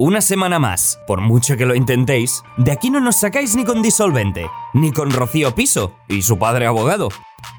[0.00, 3.82] Una semana más, por mucho que lo intentéis, de aquí no nos sacáis ni con
[3.82, 7.08] disolvente, ni con Rocío Piso y su padre abogado.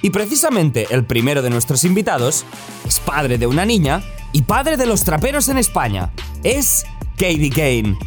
[0.01, 2.46] Y precisamente el primero de nuestros invitados
[2.86, 6.14] es padre de una niña y padre de los traperos en España.
[6.42, 6.86] Es
[7.17, 7.98] Katie Kane,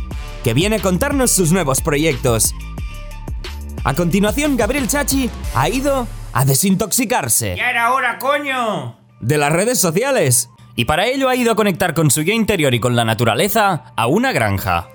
[0.43, 2.55] que viene a contarnos sus nuevos proyectos.
[3.85, 7.55] A continuación, Gabriel Chachi ha ido a desintoxicarse.
[7.59, 8.96] ¡Ya era hora, coño!
[9.21, 10.49] De las redes sociales.
[10.77, 13.93] Y para ello ha ido a conectar con su yo interior y con la naturaleza
[13.96, 14.88] a una granja.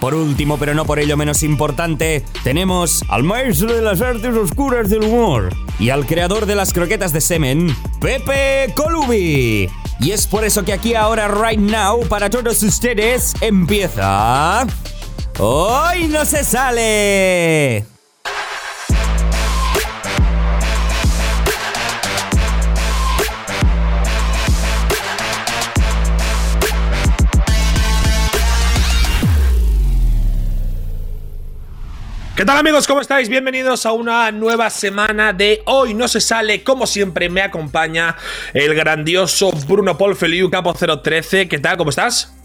[0.00, 4.88] Por último, pero no por ello menos importante, tenemos al maestro de las artes oscuras
[4.90, 5.50] del humor
[5.80, 9.68] y al creador de las croquetas de semen, Pepe Colubi.
[10.00, 14.64] Y es por eso que aquí ahora, right now, para todos ustedes, empieza...
[15.40, 17.97] ¡Hoy no se sale!
[32.38, 32.86] ¿Qué tal amigos?
[32.86, 33.28] ¿Cómo estáis?
[33.28, 36.62] Bienvenidos a una nueva semana de Hoy no se sale.
[36.62, 38.14] Como siempre me acompaña
[38.54, 41.48] el grandioso Bruno Paul Feliu Capo 013.
[41.48, 41.76] ¿Qué tal?
[41.76, 42.37] ¿Cómo estás?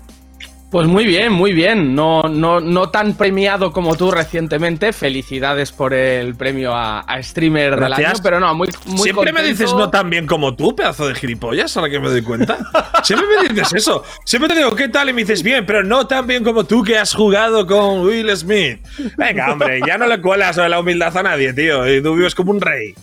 [0.74, 1.94] Pues muy bien, muy bien.
[1.94, 4.92] No, no, no tan premiado como tú recientemente.
[4.92, 9.72] Felicidades por el premio a, streamer del año, pero no, muy, muy Siempre me dices
[9.72, 12.58] no tan bien como tú, pedazo de gilipollas, ahora que me doy cuenta.
[13.04, 14.04] Siempre me dices eso.
[14.26, 15.10] Siempre te digo, ¿qué tal?
[15.10, 18.36] Y me dices, bien, pero no tan bien como tú que has jugado con Will
[18.36, 18.80] Smith.
[19.16, 21.88] Venga, hombre, ya no le cuelas la humildad a nadie, tío.
[21.88, 22.96] Y tú vives como un rey.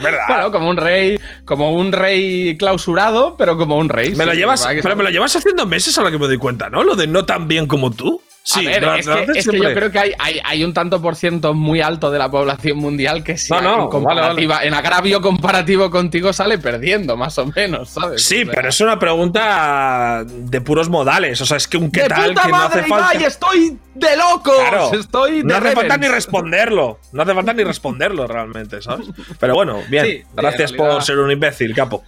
[0.00, 0.50] ¿Verdad?
[0.52, 4.14] como un rey, como un rey clausurado, pero como un rey.
[4.14, 6.70] Me lo llevas, pero me lo llevas haciendo meses a lo que me doy cuenta,
[6.70, 6.82] ¿no?
[6.82, 8.20] Lo de no tan bien como tú.
[8.48, 10.12] Sí, es, que, yo creo que hay,
[10.44, 15.20] hay, un tanto por ciento muy alto de la población mundial que sí, en, agravio
[15.20, 18.22] comparativo contigo sale perdiendo, más o menos, ¿sabes?
[18.22, 21.40] Sí, pero es una pregunta de puros modales.
[21.40, 23.26] O sea, es que un qué tal que no hace falta.
[23.26, 24.52] estoy de loco!
[24.92, 26.98] Estoy no hace falta ni responderlo.
[27.12, 29.06] No hace falta ni responderlo realmente, ¿sabes?
[29.38, 30.24] Pero bueno, bien.
[30.34, 32.04] gracias por ser un imbécil, capo.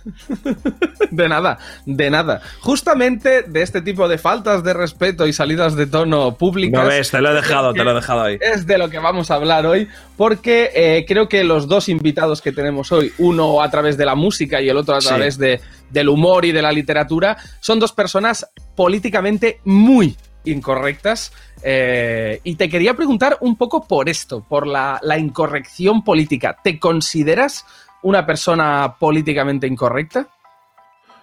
[1.10, 2.42] De nada, de nada.
[2.60, 6.82] Justamente de este tipo de faltas de respeto y salidas de tono públicas.
[6.82, 8.38] No ves, te lo he dejado, te lo he dejado ahí.
[8.40, 12.42] Es de lo que vamos a hablar hoy, porque eh, creo que los dos invitados
[12.42, 15.60] que tenemos hoy, uno a través de la música y el otro a través de,
[15.90, 18.46] del humor y de la literatura, son dos personas
[18.76, 21.32] políticamente muy incorrectas.
[21.62, 26.56] Eh, y te quería preguntar un poco por esto, por la, la incorrección política.
[26.62, 27.64] ¿Te consideras
[28.02, 30.28] una persona políticamente incorrecta?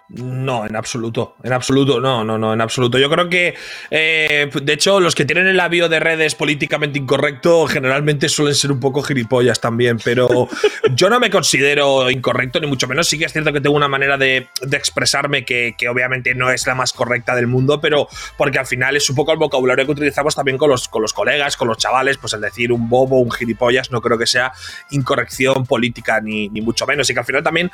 [0.07, 1.35] No, en absoluto.
[1.43, 2.99] En absoluto, no, no, no, en absoluto.
[2.99, 3.55] Yo creo que,
[3.89, 8.71] eh, de hecho, los que tienen el labio de redes políticamente incorrecto generalmente suelen ser
[8.71, 10.47] un poco gilipollas también, pero
[10.95, 13.07] yo no me considero incorrecto, ni mucho menos.
[13.07, 16.75] Sí que es cierto que tengo una manera de, expresarme que, obviamente no es la
[16.75, 20.35] más correcta del mundo, pero porque al final es un poco el vocabulario que utilizamos
[20.35, 23.31] también con los, con los colegas, con los chavales, pues el decir un bobo, un
[23.31, 24.51] gilipollas, no creo que sea
[24.91, 27.09] incorrección política, ni, ni mucho menos.
[27.09, 27.71] Y que al final también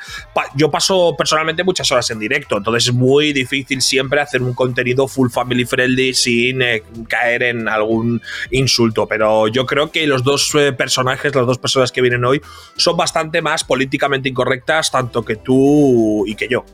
[0.54, 2.56] yo paso personalmente muchas horas en directo.
[2.56, 7.68] Entonces es muy difícil siempre hacer un contenido full family friendly sin eh, caer en
[7.68, 9.06] algún insulto.
[9.06, 12.40] Pero yo creo que los dos eh, personajes, las dos personas que vienen hoy,
[12.76, 16.64] son bastante más políticamente incorrectas, tanto que tú y que yo.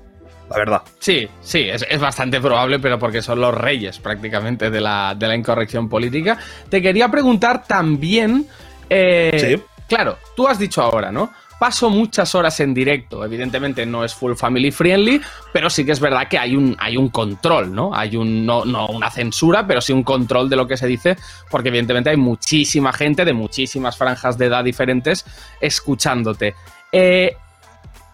[0.51, 0.83] La verdad.
[0.99, 5.35] Sí, sí, es, bastante probable, pero porque son los reyes prácticamente de la, de la
[5.35, 6.39] incorrección política.
[6.71, 8.47] Te quería preguntar también.
[8.89, 9.63] Eh, sí.
[9.89, 11.33] Claro, tú has dicho ahora, ¿no?
[11.59, 13.25] Paso muchas horas en directo.
[13.25, 15.21] Evidentemente no es full family friendly,
[15.53, 17.95] pero sí que es verdad que hay un, hay un control, ¿no?
[17.95, 21.17] Hay un, no, no una censura, pero sí un control de lo que se dice,
[21.51, 25.25] porque evidentemente hay muchísima gente de muchísimas franjas de edad diferentes
[25.61, 26.55] escuchándote.
[26.93, 27.37] Eh,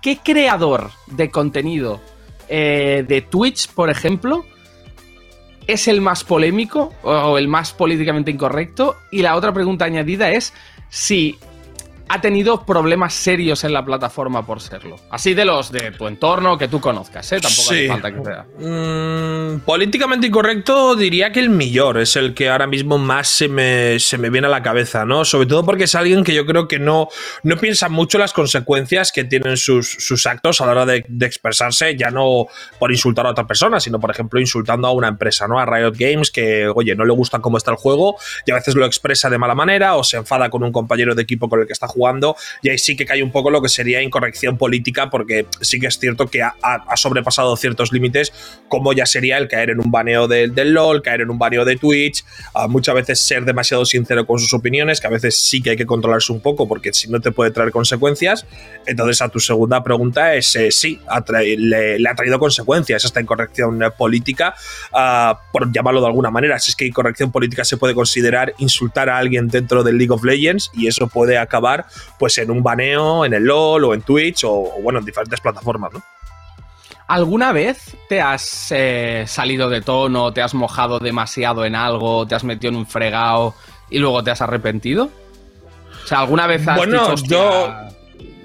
[0.01, 2.01] ¿Qué creador de contenido
[2.49, 4.45] eh, de Twitch, por ejemplo,
[5.67, 8.97] es el más polémico o el más políticamente incorrecto?
[9.11, 10.53] Y la otra pregunta añadida es
[10.91, 11.39] si
[12.09, 14.97] ha tenido problemas serios en la plataforma por serlo.
[15.11, 17.41] Así de los de tu entorno que tú conozcas, ¿eh?
[17.41, 18.47] Tampoco hace falta que sea.
[18.59, 23.99] Mm, políticamente incorrecto, diría que el mejor es el que ahora mismo más se me,
[23.99, 25.25] se me, viene a la cabeza, ¿no?
[25.25, 27.09] Sobre todo porque es alguien que yo creo que no,
[27.43, 31.27] no piensa mucho las consecuencias que tienen sus, sus actos a la hora de, de,
[31.27, 32.47] expresarse, ya no
[32.79, 35.59] por insultar a otra persona, sino por ejemplo insultando a una empresa, ¿no?
[35.59, 38.17] A Riot Games, que, oye, no le gusta cómo está el juego
[38.47, 41.23] y a veces lo expresa de mala manera o se enfada con un compañero de
[41.23, 41.94] equipo con el que está jugando
[42.63, 45.87] y ahí sí que cae un poco lo que sería incorrección política porque sí que
[45.87, 46.55] es cierto que ha,
[46.97, 48.33] sobrepasado ciertos límites
[48.69, 51.65] como ya sería el caer en un baneo del, del LOL, caer en un baneo
[51.65, 52.25] de Twitch,
[52.69, 55.87] muchas veces ser demasiado sincero con sus opiniones, que a veces sí que hay que
[55.87, 58.47] controlarse un poco porque si no te puede traer consecuencias.
[58.87, 61.01] Entonces a tu segunda pregunta es sí,
[61.57, 64.55] le, ha traído consecuencias esta incorrección política,
[64.93, 66.59] ah, por llamarlo de alguna manera.
[66.59, 70.25] Si es que incorrección política se puede considerar insultar a alguien dentro del League of
[70.25, 71.84] Legends y eso puede acabar
[72.19, 75.93] pues en un baneo en el LOL o en Twitch o, bueno, en diferentes plataformas,
[75.93, 76.03] ¿no?
[77.07, 82.35] ¿Alguna vez te has eh, salido de tono, te has mojado demasiado en algo, te
[82.35, 83.55] has metido en un fregado
[83.91, 85.11] y luego te has arrepentido?
[86.03, 87.75] O sea, ¿alguna vez has bueno, yo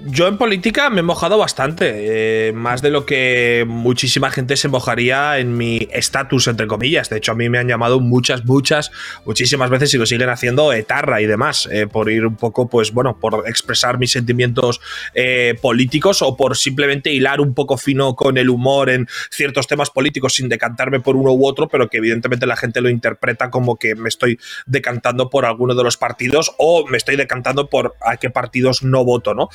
[0.06, 4.68] yo en política me he mojado bastante, eh, más de lo que muchísima gente se
[4.68, 7.10] mojaría en mi estatus, entre comillas.
[7.10, 8.90] De hecho, a mí me han llamado muchas, muchas,
[9.24, 12.92] muchísimas veces y lo siguen haciendo etarra y demás, eh, por ir un poco, pues
[12.92, 14.80] bueno, por expresar mis sentimientos
[15.14, 19.90] eh, políticos o por simplemente hilar un poco fino con el humor en ciertos temas
[19.90, 23.76] políticos sin decantarme por uno u otro, pero que evidentemente la gente lo interpreta como
[23.76, 28.16] que me estoy decantando por alguno de los partidos o me estoy decantando por a
[28.16, 29.50] qué partidos no voto, ¿no?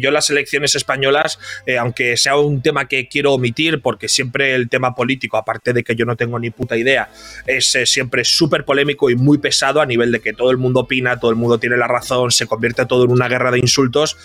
[0.00, 4.68] Yo las elecciones españolas, eh, aunque sea un tema que quiero omitir, porque siempre el
[4.68, 7.10] tema político, aparte de que yo no tengo ni puta idea,
[7.46, 10.80] es eh, siempre súper polémico y muy pesado a nivel de que todo el mundo
[10.80, 14.16] opina, todo el mundo tiene la razón, se convierte todo en una guerra de insultos,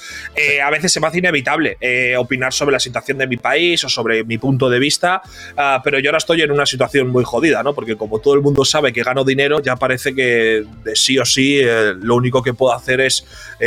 [0.64, 1.78] a veces se me hace inevitable
[2.18, 5.22] opinar sobre la situación de mi país o sobre mi punto de vista,
[5.58, 7.74] ah, pero yo ahora estoy en una situación muy jodida, ¿no?
[7.74, 11.26] Porque como todo el mundo sabe que gano dinero, ya parece que de sí o
[11.26, 11.62] sí
[12.02, 13.26] lo único que puedo hacer es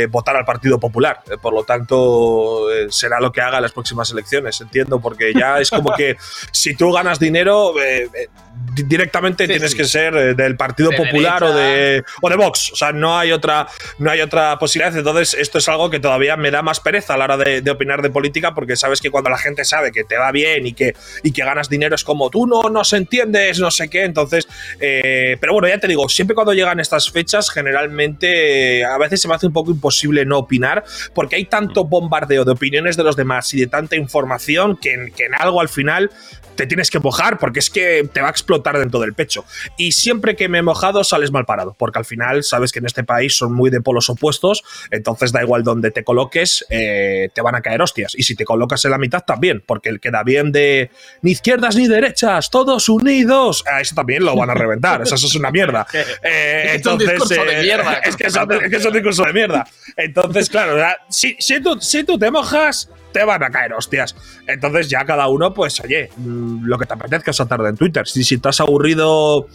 [0.09, 1.21] votar al Partido Popular.
[1.41, 5.59] por lo tanto eh, será lo que haga en las próximas elecciones, entiendo, porque ya
[5.59, 6.17] es como que
[6.51, 8.27] si tú ganas dinero, eh, eh,
[8.75, 13.17] directamente tienes que ser del Partido Popular o de, o de Vox, o sea, no
[13.17, 13.67] hay, otra,
[13.99, 17.17] no hay otra posibilidad, entonces esto es algo que todavía me da más pereza a
[17.17, 20.17] la hora de, opinar de política, porque sabes que cuando la gente sabe que te
[20.17, 23.71] va bien y que, y que ganas dinero es como tú no nos entiendes, no
[23.71, 24.47] sé qué, entonces,
[24.79, 29.35] pero bueno, ya te digo, siempre cuando llegan estas fechas, generalmente a veces se me
[29.35, 30.83] hace un poco imposible no opinar,
[31.13, 35.11] porque hay tanto bombardeo de opiniones de los demás y de tanta información que en,
[35.11, 36.09] que en algo al final
[36.55, 39.45] te tienes que mojar porque es que te va a explotar dentro del pecho.
[39.77, 42.85] Y siempre que me he mojado sales mal parado, porque al final sabes que en
[42.85, 47.41] este país son muy de polos opuestos, entonces da igual donde te coloques, eh, te
[47.41, 48.13] van a caer hostias.
[48.15, 50.91] Y si te colocas en la mitad también, porque el que da bien de
[51.21, 55.35] ni izquierdas ni derechas, todos unidos, a eso también lo van a reventar, eso, es
[55.35, 55.85] una mierda.
[56.25, 57.93] Eh, entonces, es un discurso de mierda.
[57.95, 59.67] Es que es, un discurso de mierda.
[59.97, 60.77] Entonces, claro,
[61.09, 64.15] si, si, tú, si tú te mojas te van a caer hostias.
[64.47, 68.07] Entonces ya cada uno, pues oye, mm, lo que te apetezca esa tarde en Twitter.
[68.07, 69.47] Si, si estás aburrido...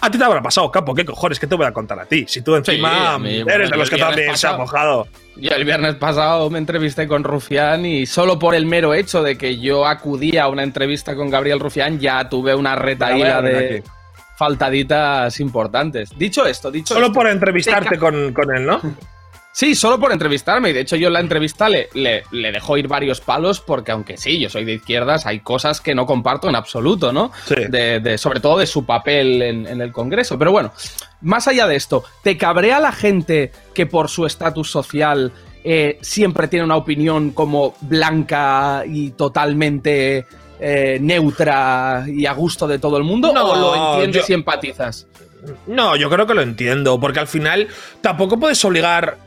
[0.00, 1.38] A ti te habrá pasado, capo, ¿qué cojones?
[1.38, 2.26] ¿Qué te voy a contar a ti?
[2.28, 5.06] Si tú encima eres de los que también se ha mojado.
[5.36, 9.38] Yo el viernes pasado me entrevisté con Rufián y solo por el mero hecho de
[9.38, 13.82] que yo acudí a una entrevista con Gabriel Rufián ya tuve una retaíla de
[14.36, 16.10] faltaditas importantes.
[16.18, 18.80] Dicho esto, dicho Solo por entrevistarte con, con él, ¿no?
[19.54, 20.70] Sí, solo por entrevistarme.
[20.70, 24.16] Y de hecho, yo en la entrevista le, le, dejo ir varios palos, porque aunque
[24.16, 27.30] sí, yo soy de izquierdas, hay cosas que no comparto en absoluto, ¿no?
[27.46, 27.54] Sí.
[27.68, 30.36] De, sobre todo de su papel en, el Congreso.
[30.40, 30.72] Pero bueno,
[31.20, 35.30] más allá de esto, ¿te cabrea la gente que por su estatus social
[35.62, 40.26] eh, siempre tiene una opinión como blanca y totalmente
[40.58, 43.32] eh, neutra y a gusto de todo el mundo?
[43.32, 45.06] No, ¿O lo entiendes y empatizas?
[45.68, 47.68] No, yo creo que lo entiendo, porque al final
[48.00, 49.18] tampoco puedes obligar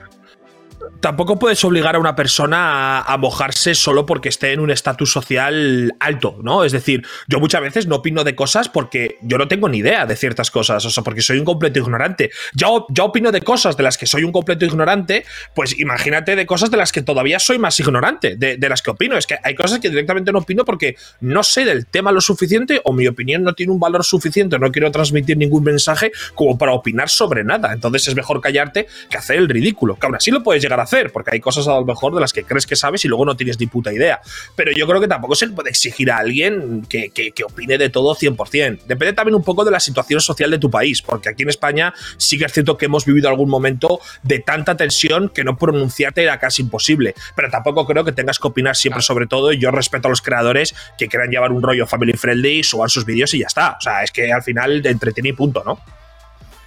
[1.00, 5.94] tampoco puedes obligar a una persona a, mojarse solo porque esté en un estatus social
[6.00, 6.64] alto, ¿no?
[6.64, 10.06] Es decir, yo muchas veces no opino de cosas porque yo no tengo ni idea
[10.06, 12.32] de ciertas cosas, o sea, porque soy un completo ignorante.
[12.54, 15.25] Yo, yo opino de cosas de las que soy un completo ignorante,
[15.56, 18.92] pues imagínate de cosas de las que todavía soy más ignorante, de, de las que
[18.92, 19.18] opino.
[19.18, 22.82] Es que hay cosas que directamente no opino porque no sé del tema lo suficiente
[22.84, 26.74] o mi opinión no tiene un valor suficiente, no quiero transmitir ningún mensaje como para
[26.74, 27.74] opinar sobre nada.
[27.74, 30.87] Entonces es mejor callarte que hacer el ridículo, que aún así lo puedes llegar a
[30.88, 33.25] hacer, porque hay cosas a lo mejor de las que crees que sabes y luego
[33.25, 34.22] no tienes ni puta idea.
[34.56, 37.12] Pero yo creo que tampoco se le puede exigir a alguien que,
[37.46, 38.84] opine de todo 100%.
[38.86, 41.94] Depende también un poco de la situación social de tu país, porque aquí en España
[42.17, 46.24] sí que es cierto que hemos vivido algún momento de tanta tensión que no pronunciarte
[46.24, 47.13] era casi imposible.
[47.36, 49.51] Pero tampoco creo que tengas que opinar siempre sobre todo.
[49.51, 53.06] Y yo respeto a los creadores que quieran llevar un rollo family friendly, suban sus
[53.06, 53.77] vídeos y ya está.
[53.77, 55.79] O sea, es que al final te entretiene y punto, ¿no?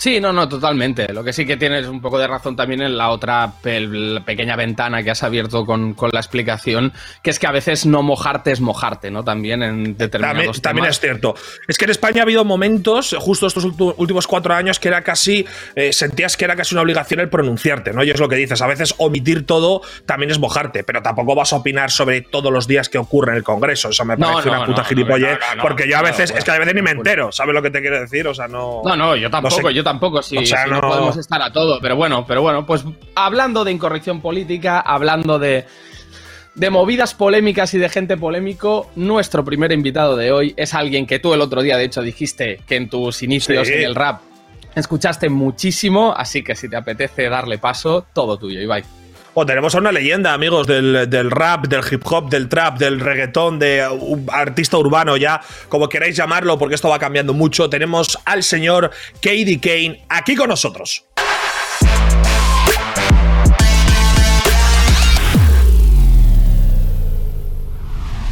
[0.01, 1.13] Sí, no, no, totalmente.
[1.13, 5.03] Lo que sí que tienes un poco de razón también en la otra pequeña ventana
[5.03, 9.11] que has abierto con, la explicación, que es que a veces no mojarte es mojarte,
[9.11, 9.25] ¿no?
[9.25, 11.35] También en determinados también, también es cierto.
[11.69, 15.47] Es que en España ha habido momentos, justo estos últimos cuatro años, que era casi,
[15.75, 18.03] eh, sentías que era casi una obligación el pronunciarte, ¿no?
[18.03, 21.53] Y es lo que dices, a veces omitir todo también es mojarte, pero tampoco vas
[21.53, 23.91] a opinar sobre todos los días que ocurre en el Congreso.
[23.91, 26.81] Eso me parece una puta gilipollez, porque yo a veces, es que a veces ni
[26.81, 28.27] me entero, ¿sabes lo que te quiero decir?
[28.27, 28.81] O sea, no...
[28.83, 30.81] No, no, yo tampoco, yo tampoco tampoco, si, no...
[30.81, 31.81] podemos estar a todo.
[31.81, 35.67] Pero bueno, pero bueno, pues hablando de incorrección política, hablando de,
[36.55, 41.19] de movidas polémicas y de gente polémico, nuestro primer invitado de hoy es alguien que
[41.19, 44.23] tú el otro día, de hecho, dijiste que en tus inicios en el rap
[44.75, 49.00] escuchaste muchísimo, así que si te apetece darle paso, todo tuyo, Ibai.
[49.33, 53.61] O tenemos a una leyenda, amigos, del, rap, del hip hop, del trap, del reggaetón,
[53.61, 53.87] de
[54.29, 57.71] artista urbano, ya como queráis llamarlo, porque esto va cambiando mucho.
[57.71, 61.05] Tenemos al señor Katie Kane aquí con nosotros.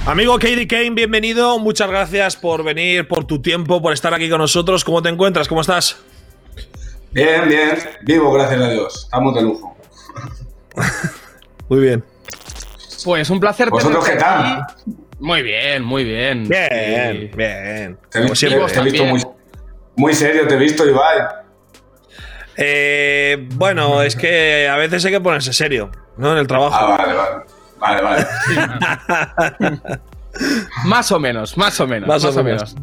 [0.04, 1.58] Amigo Katie Kane, bienvenido.
[1.60, 4.82] Muchas gracias por venir, por tu tiempo, por estar aquí con nosotros.
[4.82, 5.46] ¿Cómo te encuentras?
[5.46, 5.98] ¿Cómo estás?
[7.12, 7.78] Bien, bien.
[8.02, 9.04] Vivo, gracias a Dios.
[9.04, 9.76] Estamos de lujo.
[11.68, 12.04] muy bien.
[13.04, 14.66] Pues un placer ¿Vosotros qué tal?
[15.20, 16.48] Muy bien, muy bien.
[16.48, 17.98] Bien, bien.
[18.10, 19.22] Te, he visto muy,
[19.96, 21.18] muy, serio, te he visto, Ibai.
[22.56, 26.32] Eh, bueno, es que a veces hay que ponerse serio, ¿no?
[26.32, 26.76] En el trabajo.
[26.76, 27.44] Ah, vale, vale.
[27.78, 28.26] Vale, vale.
[30.84, 32.08] más o menos, más o menos.
[32.08, 32.74] Más, o, menos.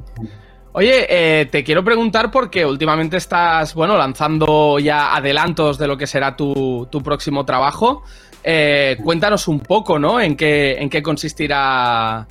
[0.77, 6.05] Oye, eh, te quiero preguntar porque últimamente estás, bueno, lanzando ya adelantos de lo que
[6.05, 8.03] será tu, próximo trabajo.
[8.43, 10.19] Eh, cuéntanos un poco, ¿no?
[10.19, 12.27] En qué, en qué consistirá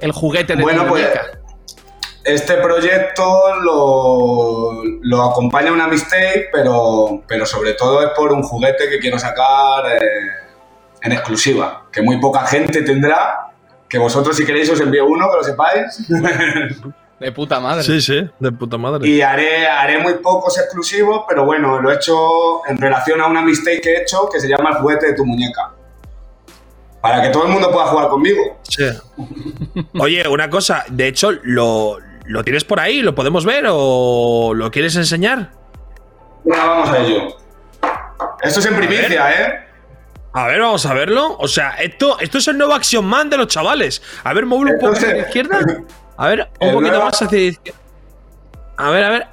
[0.00, 1.06] el juguete de bueno, pues,
[2.24, 8.98] Este proyecto lo, acompaña una mistake, pero, pero sobre todo es por un juguete que
[8.98, 10.00] quiero sacar eh,
[11.00, 13.52] en exclusiva, que muy poca gente tendrá,
[13.88, 16.08] que vosotros si queréis os envío uno, que lo sepáis.
[17.24, 17.82] De puta madre.
[17.82, 19.08] Sí, sí, de puta madre.
[19.08, 23.40] Y haré, haré muy pocos exclusivos, pero bueno, lo he hecho en relación a una
[23.40, 25.72] mistake que he hecho que se llama el juguete de tu muñeca.
[27.00, 28.60] Para que todo el mundo pueda jugar conmigo.
[28.68, 28.84] Sí.
[29.98, 33.00] Oye, una cosa, de hecho, ¿lo, ¿lo tienes por ahí?
[33.00, 35.52] ¿Lo podemos ver o lo quieres enseñar?
[36.44, 37.38] Bueno, vamos a ello.
[38.42, 39.60] Esto es en primicia, ¿eh?
[40.34, 41.38] A ver, vamos a verlo.
[41.38, 44.02] O sea, esto, esto es el nuevo Action Man de los chavales.
[44.24, 45.60] A ver, móvil un poco hacia la izquierda.
[46.16, 47.80] A ver, un poquito más hacia izquierda.
[48.76, 49.26] A ver, a ver.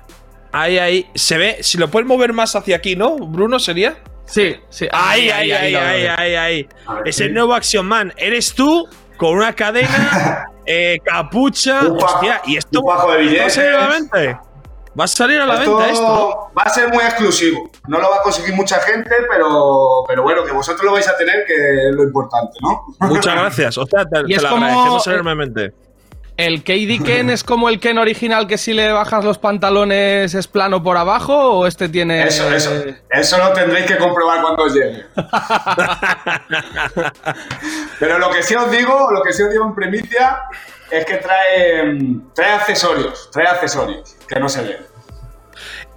[0.52, 1.10] Ahí, ahí.
[1.16, 1.58] Se ve.
[1.62, 3.18] Si lo puedes mover más hacia aquí, ¿no?
[3.18, 3.98] Bruno, ¿sería?
[4.26, 4.88] Sí, sí.
[4.92, 6.70] Ahí, ahí, ahí, ahí, ahí, ahí.
[7.06, 8.14] Es el nuevo Action Man.
[8.18, 11.82] Eres tú con una cadena, eh, capucha.
[11.88, 12.82] hostia, y esto.
[12.82, 14.38] Un de billete.
[15.00, 16.52] Va a salir a la venta esto.
[16.58, 17.72] Va a ser muy exclusivo.
[17.88, 21.16] No lo va a conseguir mucha gente, pero, pero bueno, que vosotros lo vais a
[21.16, 21.54] tener, que
[21.90, 22.86] es lo importante, ¿no?
[23.08, 23.78] Muchas gracias.
[23.78, 25.74] O sea, te, lo agradecemos enormemente.
[26.42, 30.48] ¿El KD Ken es como el Ken original que si le bajas los pantalones es
[30.48, 32.24] plano por abajo o este tiene...?
[32.24, 32.72] Eso, eso.
[33.12, 35.06] Eso lo tendréis que comprobar cuando os llegue.
[38.00, 40.40] Pero lo que sí os digo, lo que sí os digo en primicia
[40.90, 41.96] es que trae,
[42.34, 44.78] trae accesorios, trae accesorios que no se ven.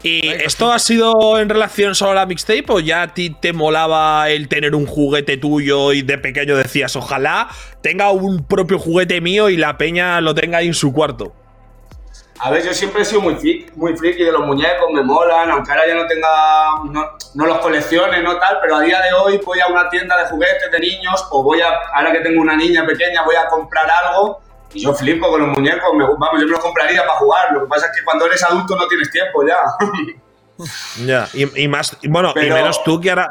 [0.04, 3.54] ¿Y esto ha sido en relación solo a la mixtape o ya a ti te
[3.54, 7.48] molaba el tener un juguete tuyo y de pequeño decías, ojalá
[7.80, 11.32] tenga un propio juguete mío y la peña lo tenga ahí en su cuarto?
[12.38, 15.50] A ver, yo siempre he sido muy friki, muy friki de los muñecos, me molan,
[15.50, 16.28] aunque ahora ya no tenga,
[16.90, 20.18] no, no, los colecciones, no tal, pero a día de hoy voy a una tienda
[20.18, 23.46] de juguetes de niños o voy a, ahora que tengo una niña pequeña, voy a
[23.48, 24.43] comprar algo
[24.74, 25.82] y yo flipo con los muñecos,
[26.18, 27.52] vamos, yo me los compraría para jugar.
[27.52, 29.56] Lo que pasa es que cuando eres adulto no tienes tiempo ya.
[31.06, 33.30] ya, y, más, bueno, y menos tú que ahora.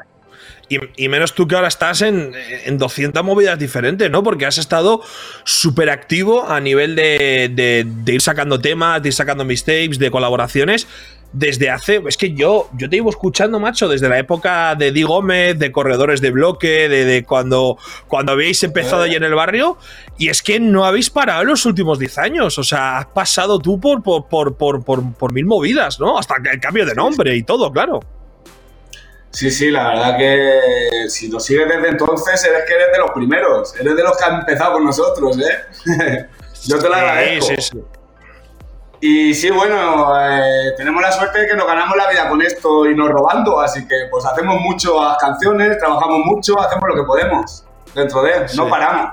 [0.69, 4.23] Y, menos tú que ahora estás en, en 200 movidas diferentes, ¿no?
[4.23, 5.01] Porque has estado
[5.43, 10.87] súper activo a nivel de, de, ir sacando temas, de ir sacando mistakes, de colaboraciones
[11.33, 12.01] desde hace.
[12.07, 15.71] Es que yo, yo te iba escuchando, macho, desde la época de Di Gómez, de
[15.71, 19.77] corredores de bloque, de, cuando, cuando habéis empezado allí en el barrio.
[20.17, 22.57] Y es que no habéis parado en los últimos 10 años.
[22.57, 26.17] O sea, has pasado tú por, por, por, por, por, mil movidas, ¿no?
[26.17, 27.99] Hasta el cambio de nombre y todo, claro.
[29.31, 33.09] Sí, sí, la verdad que si lo sigues desde entonces, eres que eres de los
[33.11, 33.75] primeros.
[33.79, 36.27] Eres de los que han empezado con nosotros, ¿eh?
[36.65, 37.47] Yo te lo agradezco.
[37.47, 38.02] Sí, sí.
[39.05, 42.89] Y sí, bueno, eh, tenemos la suerte de que nos ganamos la vida con esto
[42.89, 47.65] y nos robando, así que pues hacemos muchas canciones, trabajamos mucho, hacemos lo que podemos
[47.93, 49.09] dentro de, no paramos.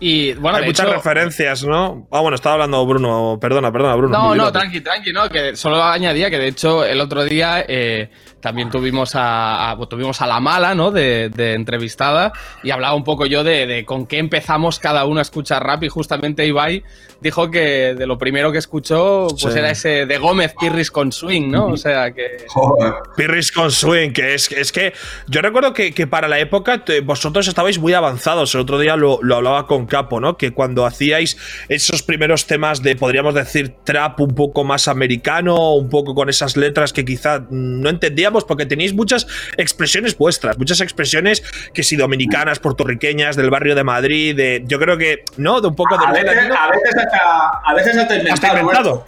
[0.00, 2.06] Y bueno, hay muchas referencias, ¿no?
[2.10, 3.38] Ah, bueno, estaba hablando Bruno.
[3.40, 4.18] Perdona, perdona, Bruno.
[4.18, 8.10] No, no, tranqui, tranqui, no, que solo añadía que de hecho el otro día eh,
[8.44, 10.90] también tuvimos a, tuvimos a la mala, ¿no?
[10.90, 12.30] De, entrevistada
[12.62, 15.82] y hablaba un poco yo de, de, con qué empezamos cada uno a escuchar rap
[15.82, 16.84] y justamente Ibai
[17.22, 21.50] dijo que de lo primero que escuchó pues era ese de Gómez Pirris con swing,
[21.50, 21.68] ¿no?
[21.68, 22.44] O sea que...
[23.16, 24.92] Pirris con swing, que es, es que
[25.26, 29.20] yo recuerdo que, que para la época vosotros estabais muy avanzados, el otro día lo,
[29.22, 30.36] lo, hablaba con Capo, ¿no?
[30.36, 31.38] Que cuando hacíais
[31.70, 36.58] esos primeros temas de, podríamos decir, trap un poco más americano, un poco con esas
[36.58, 42.58] letras que quizá no entendíamos porque tenéis muchas expresiones vuestras, muchas expresiones que si dominicanas,
[42.58, 45.60] puertorriqueñas, del barrio de Madrid, de, yo creo que, ¿no?
[45.60, 46.04] De un poco de...
[46.04, 46.94] A veces, a veces
[47.64, 48.16] a veces se
[48.48, 49.04] inventado.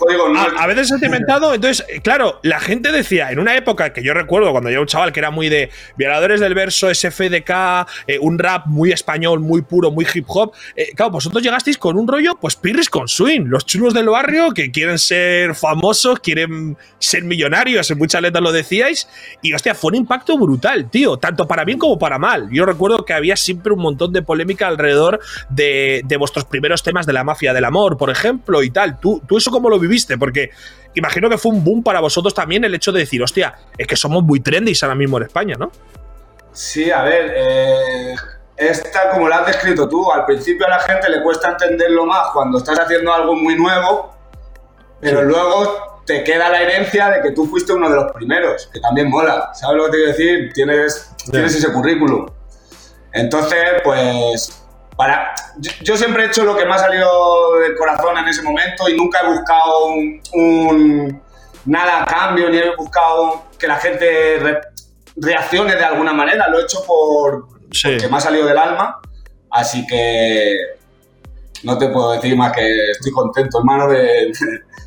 [0.58, 1.54] A, veces se inventado.
[1.54, 4.86] Entonces, claro, la gente decía, en una época que yo recuerdo cuando yo era un
[4.86, 7.50] chaval que era muy de violadores del verso, SFDK,
[8.06, 10.52] eh, un rap muy español, muy puro, muy hip hop.
[10.74, 13.46] Eh, claro, vosotros llegasteis con un rollo, pues pirris con swing.
[13.46, 18.52] Los chulos del barrio que quieren ser famosos, quieren ser millonarios, en muchas letras lo
[18.52, 19.08] decíais.
[19.42, 22.48] Y hostia, fue un impacto brutal, tío, tanto para bien como para mal.
[22.50, 25.20] Yo recuerdo que había siempre un montón de polémica alrededor
[25.50, 28.98] de, de vuestros primeros temas de la mafia del amor por ejemplo, y tal.
[28.98, 30.18] ¿Tú, ¿Tú eso cómo lo viviste?
[30.18, 30.50] Porque
[30.94, 33.96] imagino que fue un boom para vosotros también el hecho de decir, hostia, es que
[33.96, 35.70] somos muy trendy ahora mismo en España, ¿no?
[36.52, 38.14] Sí, a ver, eh,
[38.56, 42.28] esta como la has descrito tú, al principio a la gente le cuesta entenderlo más
[42.32, 44.14] cuando estás haciendo algo muy nuevo,
[45.00, 48.80] pero luego te queda la herencia de que tú fuiste uno de los primeros, que
[48.80, 50.52] también mola, ¿sabes lo que te quiero decir?
[50.52, 52.26] Tienes, tienes ese currículum.
[53.12, 55.34] Entonces, pues para,
[55.82, 58.96] yo, siempre he hecho lo que me ha salido del corazón en ese momento y
[58.96, 59.88] nunca he buscado
[60.32, 61.22] un,
[61.66, 64.60] nada a cambio ni he buscado que la gente
[65.16, 66.48] reaccione de alguna manera.
[66.48, 69.00] Lo he hecho por, porque me ha salido del alma.
[69.50, 70.76] Así que
[71.62, 74.32] no te puedo decir más que estoy contento, hermano, de,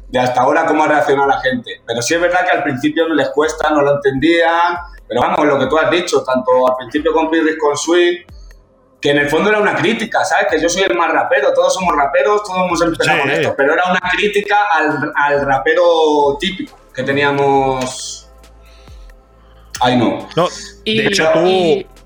[0.08, 1.82] de hasta ahora cómo ha reaccionado la gente.
[1.86, 4.78] Pero sí es verdad que al principio no les cuesta, no lo entendían.
[5.08, 8.26] Pero vamos, lo que tú has dicho, tanto al principio con Pirris, con Sweet
[9.02, 10.48] que en el fondo era una crítica, ¿sabes?
[10.52, 13.74] Que yo soy el más rapero, todos somos raperos, todos hemos empezado con esto, pero
[13.74, 18.30] era una crítica al, al rapero típico que teníamos.
[19.80, 20.28] Ay, no.
[20.36, 20.48] no
[20.84, 21.99] de hecho, tú.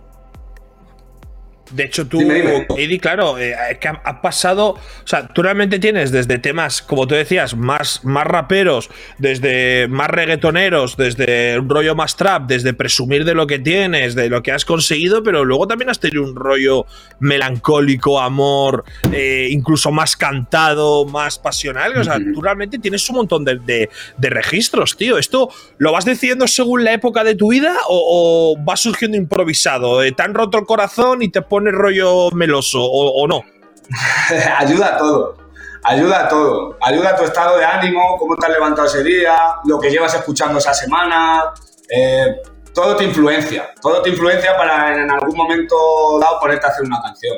[1.73, 4.69] De hecho, tú, Eddie, claro, eh, es que ha, pasado.
[4.69, 10.07] O sea, tú realmente tienes desde temas, como tú decías, más, más raperos, desde más
[10.07, 14.51] reggaetoneros, desde un rollo más trap, desde presumir de lo que tienes, de lo que
[14.51, 16.85] has conseguido, pero luego también has tenido un rollo
[17.19, 21.97] melancólico, amor, eh, incluso más cantado, más pasional.
[21.97, 23.89] O sea, tú realmente tienes un montón de,
[24.19, 25.17] registros, tío.
[25.17, 25.49] ¿Esto
[25.79, 30.03] lo vas decidiendo según la época de tu vida o, o va surgiendo improvisado?
[30.03, 33.43] Eh, ¿Te han roto el corazón y te pones rollo meloso o, no?
[34.57, 35.37] ayuda a todo.
[35.83, 36.77] Ayuda a todo.
[36.81, 40.13] Ayuda a tu estado de ánimo, cómo te has levantado ese día, lo que llevas
[40.13, 41.53] escuchando esa semana.
[41.89, 42.37] Eh,
[42.73, 43.73] todo te influencia.
[43.81, 47.37] Todo te influencia para en algún momento dado ponerte a hacer una canción.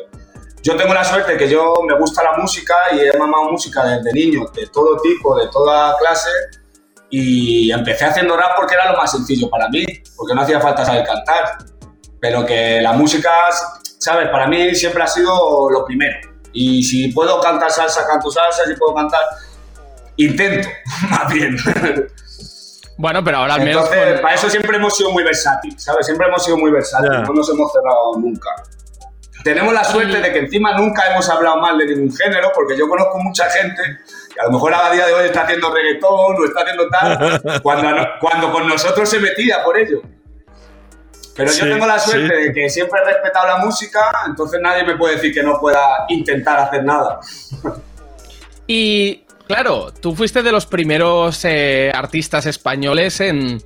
[0.66, 4.12] Yo tengo la suerte que yo me gusta la música y he mamado música desde
[4.12, 6.32] niño, de todo tipo, de toda clase.
[7.12, 9.86] Y empecé haciendo rap porque era lo más sencillo para mí,
[10.16, 11.58] porque no hacía falta saber cantar.
[12.20, 13.32] Pero que la música
[14.06, 14.30] ¿sabes?
[14.30, 16.16] Para mí siempre ha sido lo primero.
[16.54, 19.22] Y si puedo cantar salsa, canto salsa, si puedo cantar,
[20.18, 20.70] intento,
[21.10, 21.58] más bien.
[22.98, 23.84] Bueno, pero ahora al menos.
[23.84, 26.06] Entonces, para eso siempre hemos sido muy versátiles, ¿sabes?
[26.06, 28.50] Siempre hemos sido muy versátiles, no nos hemos cerrado nunca.
[29.44, 32.88] Tenemos la suerte de que encima nunca hemos hablado mal de ningún género, porque yo
[32.88, 33.82] conozco mucha gente
[34.34, 37.62] que a lo mejor a día de hoy está haciendo reggaetón o está haciendo tal,
[37.64, 37.90] cuando,
[38.20, 40.02] cuando con nosotros se metía por ello.
[41.36, 44.96] Pero yo tengo la suerte de que siempre he respetado la música, entonces nadie me
[44.96, 47.20] puede decir que no pueda intentar hacer nada.
[48.68, 53.62] Y claro, tú fuiste de los primeros eh, artistas españoles en,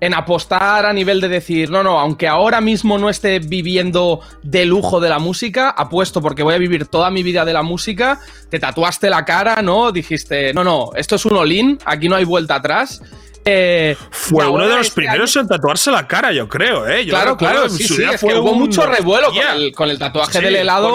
[0.00, 4.64] en apostar a nivel de decir, no, no, aunque ahora mismo no esté viviendo de
[4.64, 8.20] lujo de la música, apuesto porque voy a vivir toda mi vida de la música,
[8.48, 9.92] te tatuaste la cara, ¿no?
[9.92, 13.02] Dijiste, no, no, esto es un all aquí no hay vuelta atrás.
[13.44, 17.06] Eh, fue uno de los este primeros en tatuarse la cara, yo creo, ¿eh?
[17.08, 19.28] claro, claro, sí, sí, hubo mucho revuelo
[19.74, 20.92] con, el, tatuaje del helado.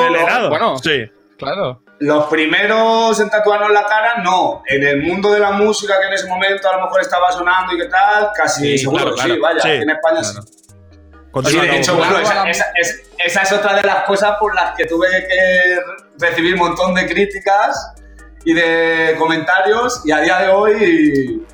[0.49, 1.05] Bueno, sí.
[1.37, 1.84] Claro.
[1.99, 4.63] Los primeros en tatuarnos la cara, no.
[4.67, 7.73] En el mundo de la música, que en ese momento a lo mejor estaba sonando
[7.73, 11.57] y qué tal, casi seguro, sí, vaya, en España sí.
[11.59, 12.71] de hecho, bueno, esa,
[13.17, 15.79] esa, es otra de las cosas por las que tuve que
[16.19, 17.93] recibir un montón de críticas
[18.43, 21.45] y de comentarios y a día de hoy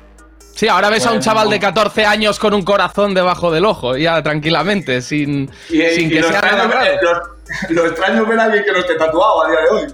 [0.54, 3.96] Sí, ahora ves a un chaval de 14 años con un corazón debajo del ojo,
[3.96, 6.70] ya tranquilamente, sin, sin que sea nada
[7.70, 9.92] lo extraño ver a alguien que no esté tatuado a día de hoy.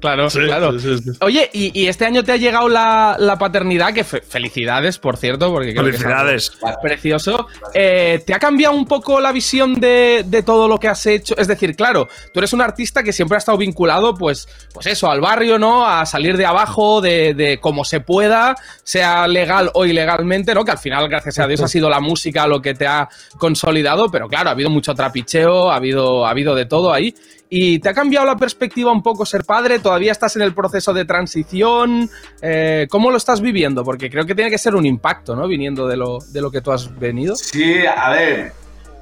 [0.00, 0.72] Claro, claro.
[1.20, 5.84] Oye, y, este año te ha llegado la, paternidad, que felicidades, por cierto, porque creo
[5.84, 6.50] felicidades.
[6.50, 7.46] que es precioso.
[7.74, 11.36] Eh, ¿Te ha cambiado un poco la visión de, todo lo que has hecho?
[11.36, 15.10] Es decir, claro, tú eres un artista que siempre ha estado vinculado, pues, pues eso,
[15.10, 15.86] al barrio, ¿no?
[15.86, 20.64] A salir de abajo, de, de como se pueda, sea legal o ilegalmente, ¿no?
[20.64, 24.10] Que al final, gracias a Dios, ha sido la música lo que te ha consolidado,
[24.10, 27.14] pero claro, ha habido mucho trapicheo, ha habido, ha habido de todo ahí.
[27.52, 29.80] ¿Y te ha cambiado la perspectiva un poco ser padre?
[29.80, 32.08] ¿Todavía estás en el proceso de transición?
[32.40, 33.82] Eh, ¿Cómo lo estás viviendo?
[33.82, 35.48] Porque creo que tiene que ser un impacto, ¿no?
[35.48, 37.34] Viniendo de lo, de lo que tú has venido.
[37.34, 38.52] Sí, a ver,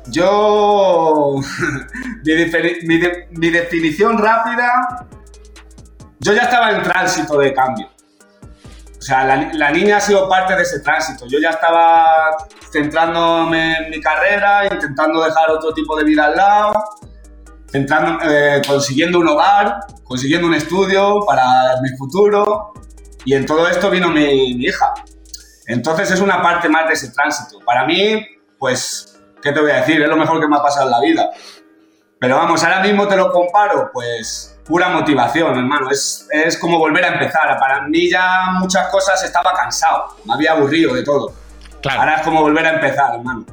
[0.06, 1.34] yo...
[3.32, 5.06] mi, definición rápida,
[6.18, 7.90] yo ya estaba en tránsito de cambio.
[8.98, 11.26] O sea, la, la, niña ha sido parte de ese tránsito.
[11.28, 12.34] Yo ya estaba
[12.72, 16.84] centrándome en mi carrera, intentando dejar otro tipo de vida al lado
[17.70, 22.72] centrando, eh, consiguiendo un hogar, consiguiendo un estudio para mi futuro
[23.24, 24.94] y en todo esto vino mi, hija.
[25.66, 27.58] Entonces es una parte más de ese tránsito.
[27.64, 28.26] Para mí,
[28.58, 30.00] pues, ¿qué te voy a decir?
[30.00, 31.30] Es lo mejor que me ha pasado en la vida.
[32.18, 35.90] Pero vamos, ahora mismo te lo comparo, pues pura motivación, hermano.
[35.90, 37.58] Es, es como volver a empezar.
[37.60, 41.34] Para mí ya muchas cosas estaba cansado, me había aburrido de todo.
[41.82, 42.00] Claro.
[42.00, 43.44] Ahora es como volver a empezar, hermano.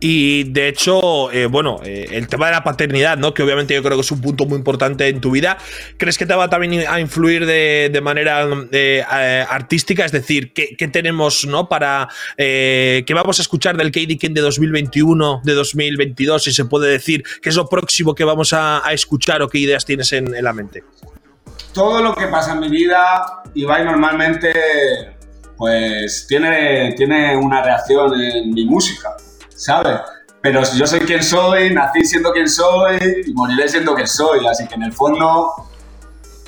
[0.00, 3.34] Y de hecho, eh, bueno, eh, el tema de la paternidad, ¿no?
[3.34, 5.58] Que obviamente yo creo que es un punto muy importante en tu vida.
[5.98, 9.04] ¿Crees que te va también a influir de, manera eh,
[9.46, 10.06] artística?
[10.06, 11.68] Es decir, ¿qué, tenemos, ¿no?
[11.68, 12.08] Para.
[12.36, 16.44] ¿Qué vamos a escuchar del KD King de 2021, de 2022?
[16.44, 19.84] Si se puede decir, ¿qué es lo próximo que vamos a, escuchar o qué ideas
[19.84, 20.82] tienes en, la mente?
[21.74, 24.50] Todo lo que pasa en mi vida, Ibai, normalmente,
[25.58, 29.14] pues tiene, tiene una reacción en mi música
[29.60, 30.00] ¿sabes?
[30.42, 34.66] Pero yo soy quien soy, nací siendo quien soy y moriré siendo quien soy, así
[34.66, 35.52] que en el fondo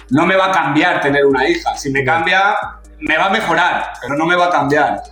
[0.08, 1.76] no me va a cambiar tener una hija.
[1.76, 2.56] Si me cambia,
[3.00, 5.02] me va a mejorar, pero no me va a cambiar.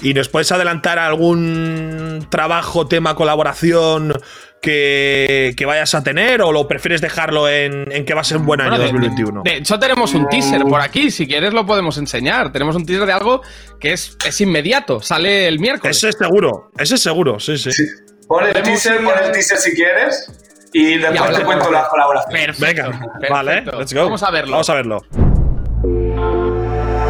[0.00, 4.14] ¿Y nos puedes adelantar algún trabajo, tema, colaboración
[4.60, 8.60] que, vayas a tener o lo prefieres dejarlo en, que va a ser un buen
[8.60, 9.42] año 2021?
[9.44, 11.10] De, hecho, tenemos un teaser por aquí.
[11.10, 12.52] Si quieres, lo podemos enseñar.
[12.52, 13.42] Tenemos un teaser de algo
[13.80, 15.00] que es, es inmediato.
[15.00, 15.96] Sale el miércoles.
[15.96, 16.70] Ese es seguro.
[16.78, 17.70] Ese es seguro, sí, sí.
[18.26, 20.30] Pon el teaser, pon el teaser si quieres.
[20.72, 22.60] Y después te cuento las colaboraciones.
[22.60, 22.90] Venga,
[23.30, 24.04] vale, let's go.
[24.04, 24.52] Vamos a verlo.
[24.52, 25.02] Vamos a verlo.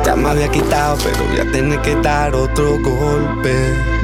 [0.05, 3.96] Ya me había quitado, pero ya tiene que dar otro golpe.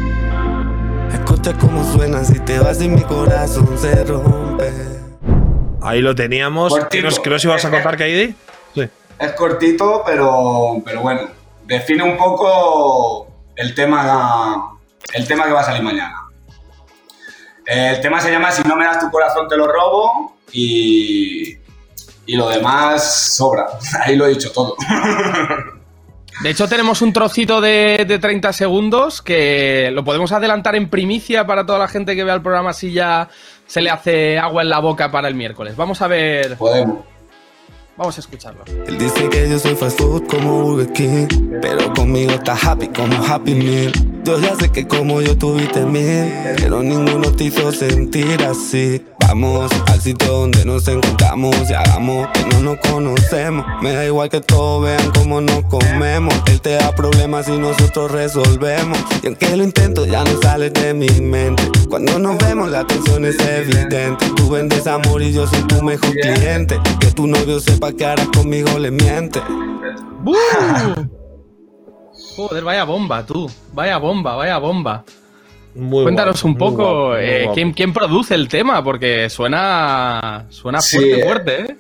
[1.13, 4.73] Escucha cómo suena, si te vas y mi corazón se rompe.
[5.81, 6.73] Ahí lo teníamos.
[6.91, 8.35] ¿Qué nos, nos ibas a contar, Kaidi?
[8.75, 8.89] Sí.
[9.19, 11.23] Es cortito, pero, pero bueno,
[11.65, 14.79] define un poco el tema,
[15.13, 16.19] el tema que va a salir mañana.
[17.67, 21.57] El tema se llama Si no me das tu corazón te lo robo y,
[22.27, 23.67] y lo demás sobra.
[24.05, 24.77] Ahí lo he dicho todo.
[26.41, 31.67] De hecho, tenemos un trocito de, 30 segundos que lo podemos adelantar en primicia para
[31.67, 33.29] toda la gente que vea el programa si ya
[33.67, 35.77] se le hace agua en la boca para el miércoles.
[35.77, 36.57] Vamos a ver.
[36.57, 37.05] Podemos.
[37.97, 38.65] Vamos a escucharlo.
[38.87, 41.27] Él dice que yo soy fast food como Burger King,
[41.61, 43.93] pero conmigo está happy como Happy Meal.
[44.25, 49.05] Yo ya sé que como yo tuviste mil, pero ninguno te hizo sentir así.
[49.27, 53.67] Vamos al sitio donde nos encontramos y hagamos que no nos conocemos.
[53.83, 56.35] Me da igual que todos vean cómo nos comemos.
[56.47, 58.97] Él te da problemas y nosotros resolvemos.
[59.25, 61.65] Y aunque lo intento, ya no sale de mi mente.
[61.89, 64.25] Cuando nos vemos, la tensión es evidente.
[64.37, 66.79] Tú vendes amor y yo soy tu mejor cliente.
[67.01, 69.41] Que tu novio sepa que ahora conmigo le miente.
[72.37, 73.51] Joder, vaya bomba, tú.
[73.73, 75.05] Vaya bomba, vaya bomba.
[75.75, 81.61] Cuéntanos un poco eh, ¿quién, produce el tema, porque suena, suena fuerte, fuerte.
[81.61, 81.77] ¿eh?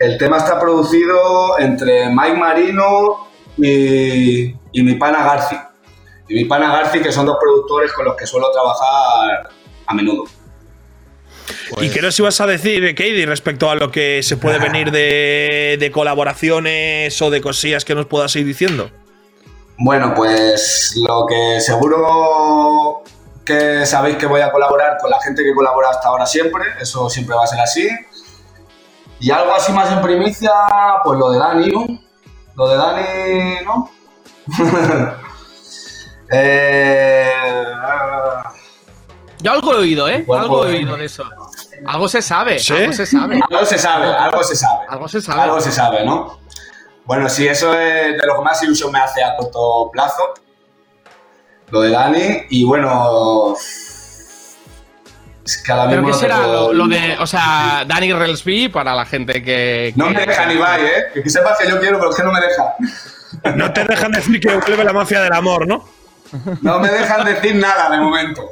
[0.00, 5.56] El tema está producido entre Mike Marino y, mi pana Garci.
[6.28, 9.50] Y mi pana Garci, que son dos productores con los que suelo trabajar
[9.86, 10.24] a menudo.
[11.80, 15.76] ¿Y qué nos ibas a decir, Katie, respecto a lo que se puede venir de,
[15.78, 18.90] de colaboraciones o de cosillas que nos puedas ir diciendo?
[19.82, 23.02] Bueno, pues lo que seguro
[23.46, 27.08] que sabéis que voy a colaborar con la gente que colabora hasta ahora siempre, eso
[27.08, 27.88] siempre va a ser así.
[29.20, 30.52] Y algo así más en primicia,
[31.02, 31.86] pues lo de Dani, ¿no?
[32.56, 33.90] Lo de Dani, ¿no?
[36.30, 37.32] eh,
[39.38, 40.26] Yo algo he oído, ¿eh?
[40.30, 41.24] algo he oído de eso.
[41.86, 43.40] Algo se sabe, algo se sabe.
[43.50, 44.86] Algo se sabe, algo se sabe.
[44.90, 45.40] Algo se sabe.
[45.40, 46.38] Algo se sabe, ¿no?
[47.10, 50.32] Bueno, sí, eso es de lo que más ilusión me hace a corto plazo
[51.70, 52.42] lo de Dani.
[52.50, 53.56] Y bueno,
[55.66, 59.92] ¿Pero qué será lo, de, o sea, Danny Relsby para la gente que.
[59.96, 61.04] No me deja ni Ibai, ¿eh?
[61.12, 62.76] Que, que sepas que yo quiero, pero es que no me deja.
[63.56, 65.88] No te dejan decir que vuelve la mafia del amor, ¿no?
[66.62, 68.42] No me dejan decir nada de momento.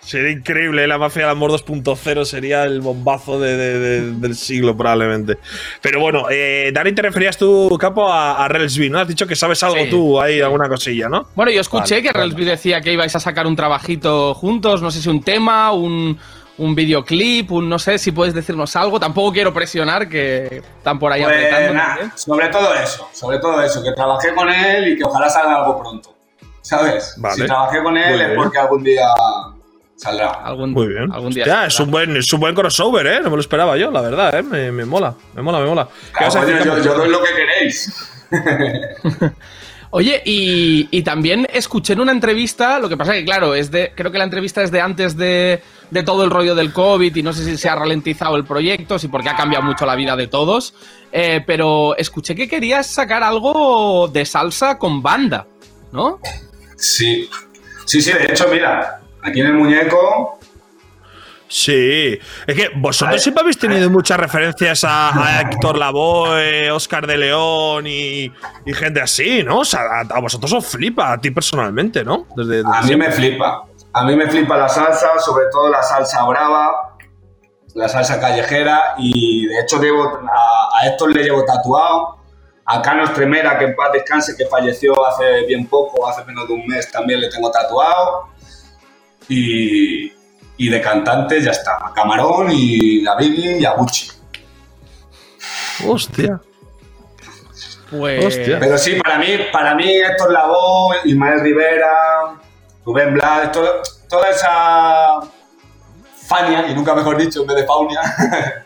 [0.00, 0.86] Sería increíble, ¿eh?
[0.86, 5.38] la mafia del amor 2.0 sería el bombazo del siglo probablemente.
[5.82, 9.00] Pero bueno, eh, Dani, te referías tú, Capo, a, a Relsby, ¿no?
[9.00, 11.26] Has dicho que sabes algo tú, ahí alguna cosilla, ¿no?
[11.34, 15.00] Bueno, yo escuché que Relsby decía que ibais a sacar un trabajito juntos, no sé
[15.02, 16.16] si un tema, un,
[16.58, 19.00] un videoclip, un no sé si puedes decirnos algo.
[19.00, 22.12] Tampoco quiero presionar que están por ahí pues, apretando.
[22.14, 25.80] sobre todo eso, sobre todo eso, que trabajé con él y que ojalá salga algo
[25.80, 26.15] pronto.
[26.66, 27.14] ¿Sabes?
[27.36, 29.06] Si trabajé con él es porque algún día
[29.94, 30.30] saldrá.
[30.30, 31.12] Algún, Muy bien.
[31.12, 33.20] Algún día ya, es un, buen, es un buen crossover, ¿eh?
[33.22, 34.42] No me lo esperaba yo, la verdad, ¿eh?
[34.42, 35.88] Me, me mola, me mola, me mola.
[36.20, 38.10] yo, yo doy lo que queréis.
[39.90, 43.92] Oye, y, y, también escuché en una entrevista, lo que pasa que, claro, es de,
[43.94, 47.22] creo que la entrevista es de antes de, de, todo el rollo del COVID y
[47.22, 50.16] no sé si se ha ralentizado el proyecto, si porque ha cambiado mucho la vida
[50.16, 50.74] de todos,
[51.12, 55.46] eh, pero escuché que querías sacar algo de salsa con banda,
[55.92, 56.18] ¿no?
[56.76, 57.28] Sí,
[57.84, 60.36] sí, sí, de hecho, mira, aquí en el muñeco
[61.48, 67.86] Sí, es que vosotros siempre habéis tenido muchas referencias a, Héctor Lavoe, Oscar de León
[67.86, 68.32] y,
[68.74, 69.60] gente así, ¿no?
[69.60, 72.26] O sea, a, vosotros os flipa, a ti personalmente, ¿no?
[72.72, 73.64] a mí me flipa.
[73.92, 76.96] A mí me flipa la salsa, sobre todo la salsa brava,
[77.74, 82.15] la salsa callejera y de hecho a, a Héctor le llevo tatuado.
[82.66, 86.54] A Cano Tremera, que en paz descanse, que falleció hace bien poco, hace menos de
[86.54, 88.28] un mes, también le tengo tatuado.
[89.28, 90.12] Y,
[90.56, 94.10] y de cantantes ya está, a Camarón y a Biggie y a Gucci.
[95.86, 96.40] Hostia.
[97.90, 98.24] Pues...
[98.24, 98.58] Hostia.
[98.58, 102.36] Pero sí, para mí, para mí Héctor Lavoe, Ismael Rivera,
[102.84, 103.52] Rubén Blas,
[104.08, 105.20] toda esa
[106.26, 108.00] Fania, y nunca mejor dicho, en vez de Faunia,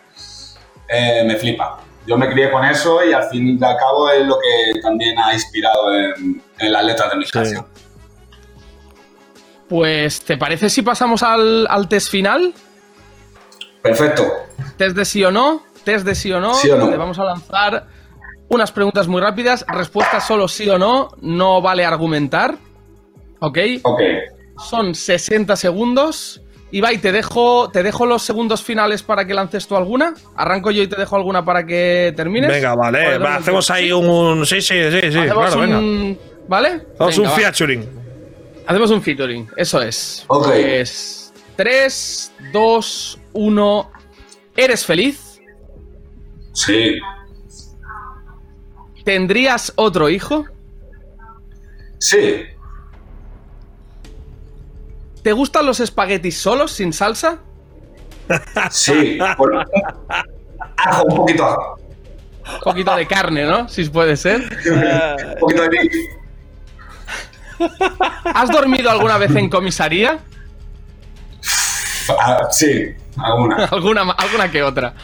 [0.88, 1.80] eh, me flipa.
[2.06, 5.18] Yo me crié con eso y al fin y al cabo es lo que también
[5.18, 7.70] ha inspirado en, las letras de mis canciones.
[9.68, 12.52] Pues, ¿te parece si pasamos al, test final?
[13.82, 14.24] Perfecto.
[14.76, 15.62] Test de sí o no.
[15.84, 16.54] Test de sí o no.
[16.54, 16.90] Sí o no.
[16.90, 17.86] Le vamos a lanzar
[18.48, 19.64] unas preguntas muy rápidas.
[19.68, 21.10] Respuesta solo sí o no.
[21.20, 22.56] No vale argumentar.
[23.38, 23.58] ¿Ok?
[23.84, 24.00] Ok.
[24.58, 26.42] Son 60 segundos.
[26.72, 30.14] Ibai, te dejo, te dejo los segundos finales para que lances tú alguna.
[30.37, 32.48] Arranco yo y te dejo alguna para que termines.
[32.48, 33.16] Venga, vale.
[33.26, 34.46] hacemos ahí un.
[34.46, 35.20] Sí, sí, sí, sí.
[35.20, 36.16] Claro, venga.
[36.48, 36.87] ¿Vale?
[36.98, 37.88] Hacemos un featuring.
[38.66, 40.24] Hacemos un featuring, eso es.
[40.28, 40.46] Ok.
[40.46, 43.90] Pues 3, 2, 1.
[44.56, 45.40] ¿Eres feliz?
[46.52, 46.98] Sí.
[49.04, 50.44] ¿Tendrías otro hijo?
[51.98, 52.44] Sí.
[55.22, 57.38] ¿Te gustan los espaguetis solos, sin salsa?
[58.70, 59.18] Sí.
[59.20, 61.80] ajo, un poquito ajo.
[62.54, 63.68] Un poquito de carne, ¿no?
[63.68, 64.40] Si puede ser.
[64.40, 65.92] un poquito de beef.
[68.24, 70.18] ¿Has dormido alguna vez en comisaría?
[72.18, 73.64] Ah, sí, alguna.
[73.70, 74.02] alguna.
[74.12, 74.94] Alguna que otra.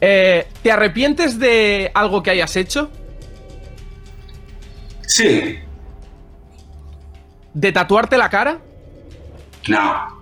[0.00, 2.90] Eh, ¿Te arrepientes de algo que hayas hecho?
[5.02, 5.58] Sí.
[7.52, 8.58] ¿De tatuarte la cara?
[9.66, 10.20] No.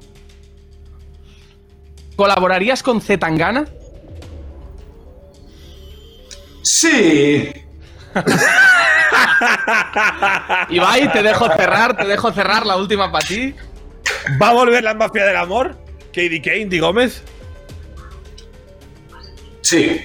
[2.16, 3.66] ¿Colaborarías con Zetangana?
[6.62, 7.52] Sí.
[10.70, 13.54] Ibai, te dejo cerrar, te dejo cerrar la última para ti.
[14.40, 15.76] ¿Va a volver la mafia del amor?
[16.08, 17.22] Katie Kane, Di Gómez.
[19.60, 20.00] Sí.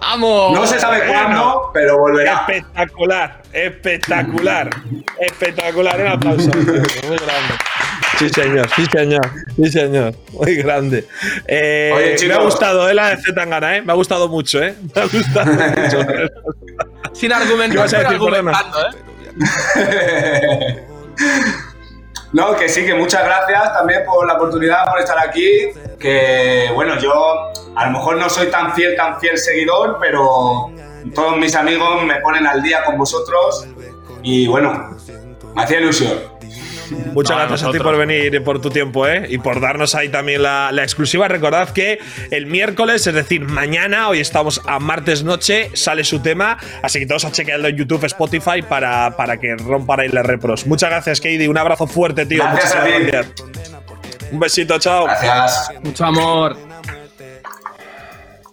[0.00, 0.52] ¡Vamos!
[0.52, 2.44] No se sabe cuándo, pero volverá.
[2.48, 4.70] Espectacular, espectacular,
[5.18, 6.00] espectacular.
[6.00, 6.50] Un aplauso.
[6.50, 7.54] Muy grande.
[8.18, 10.14] Sí, señor, sí, señor, sí, señor.
[10.32, 11.06] Muy grande.
[11.46, 13.82] Eh, Oye, me ha gustado eh, la de Zetangana, ¿eh?
[13.82, 14.74] Me ha gustado mucho, ¿eh?
[14.94, 15.98] Me ha gustado mucho.
[17.12, 18.92] Sin argumentar, pero argumentando, ¿eh?
[22.32, 25.70] No, que sí, que muchas gracias también por la oportunidad, por estar aquí.
[25.98, 30.70] Que bueno, yo a lo mejor no soy tan fiel, tan fiel seguidor, pero
[31.14, 33.66] todos mis amigos me ponen al día con vosotros
[34.22, 34.94] y bueno,
[35.54, 36.37] me hacía ilusión.
[37.12, 39.26] Muchas gracias a, ti por venir y por tu tiempo, ¿eh?
[39.28, 41.28] Y por darnos ahí también la, exclusiva.
[41.28, 41.98] Recordad que
[42.30, 46.58] el miércoles, es decir, mañana, hoy estamos a martes noche, sale su tema.
[46.82, 50.66] Así que todos a chequearlo en YouTube, Spotify para, para que rompan ahí las repros.
[50.66, 51.48] Muchas gracias, Katie.
[51.48, 52.42] Un abrazo fuerte, tío.
[52.42, 52.92] Gracias a ti.
[54.30, 55.04] Un besito, chao.
[55.04, 55.72] Gracias.
[55.82, 56.56] Mucho amor.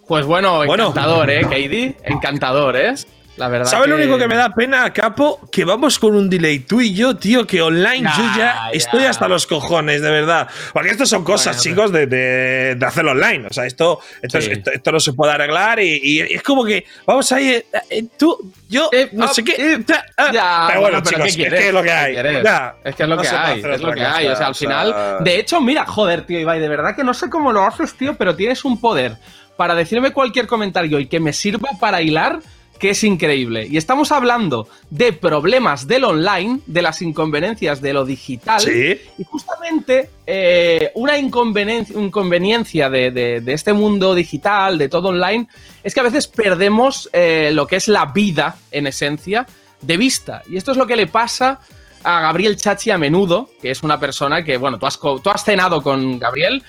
[0.06, 1.96] Pues bueno, encantador, ¿eh, Katie?
[2.04, 2.94] Encantador, ¿eh?
[3.36, 3.66] La verdad.
[3.66, 5.40] ¿Sabes lo único que me da pena, Capo?
[5.52, 9.28] Que vamos con un delay tú y yo, tío, que online yo ya, estoy hasta
[9.28, 10.48] los cojones, de verdad.
[10.72, 13.46] Porque esto son cosas, chicos, de, de, hacerlo online.
[13.48, 17.48] O sea, esto, esto, esto, no se puede arreglar y, es como que vamos ahí,
[17.50, 19.84] eh, eh, tú, yo, eh, no sé qué.
[20.32, 22.16] ya, pero bueno, chicos, es que es lo que hay.
[22.16, 24.26] es que es lo que hay, es lo que hay.
[24.28, 25.18] O sea, al final.
[25.20, 28.16] De hecho, mira, joder, tío, Ibai, de verdad que no sé cómo lo haces, tío,
[28.16, 29.16] pero tienes un poder
[29.56, 32.40] para decirme cualquier comentario y que me sirva para hilar
[32.78, 33.66] que es increíble.
[33.68, 38.60] Y estamos hablando de problemas del online, de las inconveniencias de lo digital.
[38.60, 39.00] ¿Sí?
[39.18, 45.48] Y justamente eh, una inconveniencia, de, este mundo digital, de todo online,
[45.82, 49.46] es que a veces perdemos eh, lo que es la vida, en esencia,
[49.80, 50.42] de vista.
[50.48, 51.60] Y esto es lo que le pasa
[52.02, 55.44] a Gabriel Chachi a menudo, que es una persona que, bueno, tú has, tú has
[55.44, 56.62] cenado con Gabriel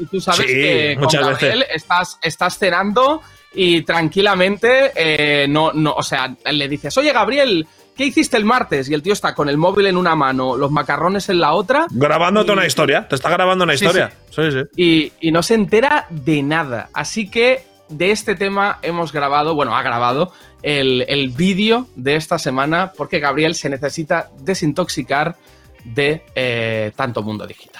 [0.00, 3.20] y tú sabes que con Gabriel estás, estás cenando
[3.54, 8.88] y tranquilamente, eh, no, no, o sea, le dices, oye Gabriel, ¿qué hiciste el martes?
[8.88, 11.86] Y el tío está con el móvil en una mano, los macarrones en la otra.
[11.90, 14.12] Grabándote una historia, te está grabando una historia.
[14.30, 14.42] Sí,
[14.76, 15.12] sí.
[15.20, 16.90] Y, no se entera de nada.
[16.92, 20.32] Así que de este tema hemos grabado, bueno, ha grabado
[20.62, 25.36] el, vídeo de esta semana porque Gabriel se necesita desintoxicar
[25.84, 27.77] de eh, tanto mundo digital.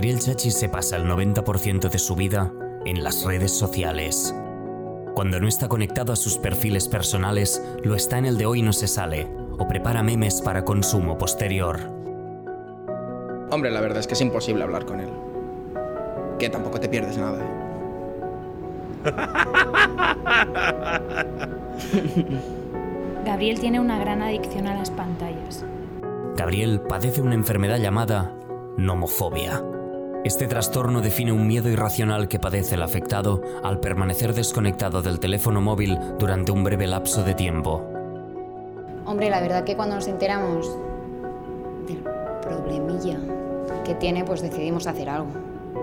[0.00, 2.50] Gabriel Chachi se pasa el 90% de su vida
[2.86, 4.34] en las redes sociales.
[5.14, 8.72] Cuando no está conectado a sus perfiles personales, lo está en el de hoy no
[8.72, 11.80] se sale o prepara memes para consumo posterior.
[13.50, 15.10] Hombre, la verdad es que es imposible hablar con él.
[16.38, 17.44] Que tampoco te pierdes nada.
[23.26, 25.66] Gabriel tiene una gran adicción a las pantallas.
[26.38, 28.34] Gabriel padece una enfermedad llamada
[28.78, 29.62] nomofobia
[30.22, 35.62] este trastorno define un miedo irracional que padece el afectado al permanecer desconectado del teléfono
[35.62, 37.82] móvil durante un breve lapso de tiempo.
[39.06, 40.76] Hombre, la verdad que cuando nos enteramos
[41.86, 42.02] del
[42.42, 43.18] problemilla
[43.84, 45.30] que tiene, pues decidimos hacer algo.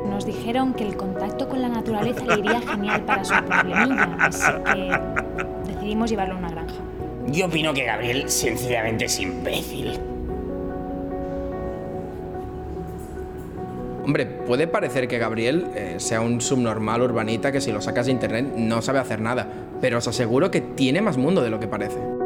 [0.08, 4.52] Nos dijeron que el contacto con la naturaleza le iría genial para su problemilla, así
[4.72, 6.76] que decidimos llevarlo a una granja.
[7.28, 10.17] Yo opino que Gabriel sencillamente es imbécil.
[14.08, 18.14] Hombre, puede parecer que Gabriel eh, sea un subnormal urbanita que si lo sacas de
[18.14, 19.46] internet no sabe hacer nada,
[19.82, 22.17] pero os aseguro que tiene más mundo de lo que parece.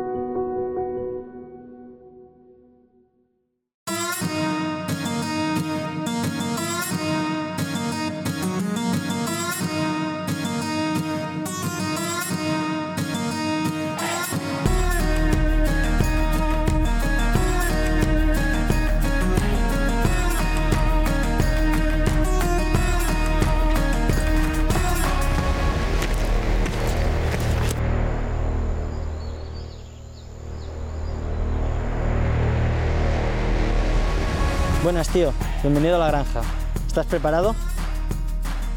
[35.62, 36.42] Bienvenido a la granja.
[36.88, 37.56] ¿Estás preparado?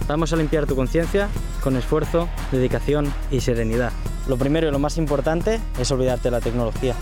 [0.07, 1.31] Vamos a limpiar tu conciencia
[1.63, 3.91] con esfuerzo, dedicación y serenidad.
[4.29, 6.95] Lo primero y lo más importante es olvidarte de la tecnología.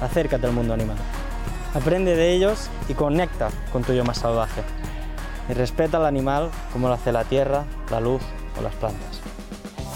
[0.00, 0.96] Acércate al mundo animal.
[1.74, 4.62] Aprende de ellos y conecta con tu yo más salvaje.
[5.48, 8.22] Y respeta al animal como lo hace la tierra, la luz
[8.56, 9.20] o las plantas.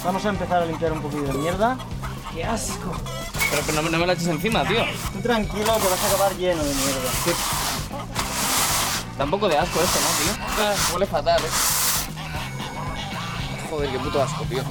[0.05, 1.79] Vamos a empezar a limpiar un poquito de mierda.
[2.35, 2.93] ¡Qué asco!
[3.67, 4.83] Pero, no, me la eches encima, tío.
[5.13, 7.11] Tú tranquilo que vas a acabar lleno de mierda.
[8.17, 8.20] Da
[9.25, 10.45] un poco de asco esto, ¿no, tío?
[10.59, 11.49] Ah, huele fatal, eh.
[13.71, 14.63] Joder, qué puto asco, tío.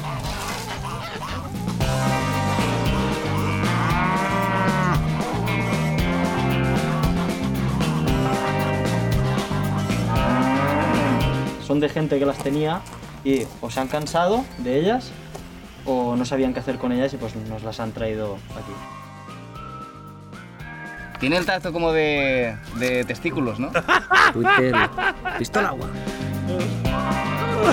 [11.65, 12.81] Son de gente que las tenía
[13.23, 15.11] y o se han cansado de ellas
[15.85, 18.98] o no sabían qué hacer con ellas y pues nos las han traído aquí.
[21.19, 23.71] Tiene el tacto como de, de testículos, ¿no?
[24.33, 24.73] Twitter.
[25.37, 25.87] ¿Visto el agua?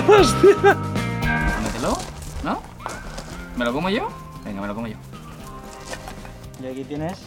[0.07, 0.75] ¡Hostia!
[1.63, 1.97] Mételo,
[2.43, 2.61] ¿no?
[3.55, 4.09] ¿Me lo como yo?
[4.43, 4.97] Venga, me lo como yo.
[6.61, 7.19] Y aquí tienes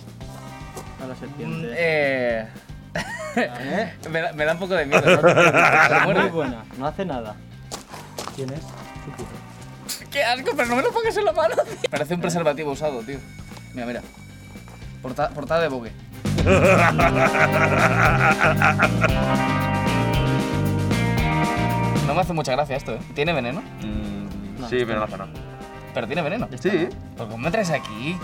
[1.02, 1.68] a la serpiente.
[1.68, 2.48] Mm, eh...
[4.10, 6.12] me, da, me, da, un poco de miedo, ¿no?
[6.12, 7.34] Muy buena, no hace nada.
[8.36, 8.60] Tienes
[10.10, 11.54] Qué asco, pero no me lo pongas en la mano.
[11.90, 13.18] Parece un preservativo usado, tío.
[13.72, 14.02] Mira, mira.
[15.02, 15.92] portada de bogue.
[22.06, 22.98] No me hace mucha gracia esto, ¿eh?
[23.14, 23.60] ¿Tiene veneno?
[23.60, 25.30] Mm, sí, pero no hace nada.
[25.94, 26.48] ¿Pero tiene veneno?
[26.58, 26.68] Sí.
[26.68, 28.16] Pues, ¿Por qué me traes aquí?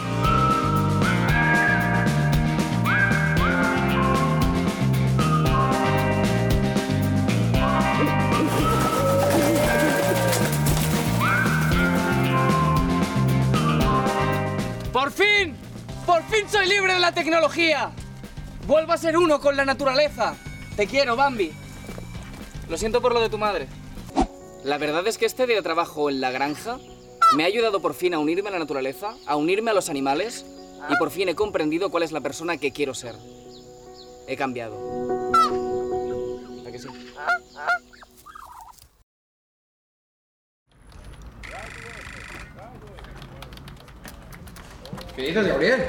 [14.92, 15.55] ¡Por fin!
[16.05, 17.92] ¡Por fin soy libre de la tecnología!
[18.66, 20.35] Vuelvo a ser uno con la naturaleza.
[20.77, 21.52] Te quiero, Bambi.
[22.69, 23.69] Lo siento por lo de tu madre.
[24.64, 26.79] La verdad es que este día de trabajo en la granja
[27.37, 30.44] me ha ayudado por fin a unirme a la naturaleza, a unirme a los animales
[30.88, 33.14] y por fin he comprendido cuál es la persona que quiero ser.
[34.27, 34.77] He cambiado.
[36.67, 36.88] ¿A sí?
[45.14, 45.85] ¿Qué dices, Gabriel?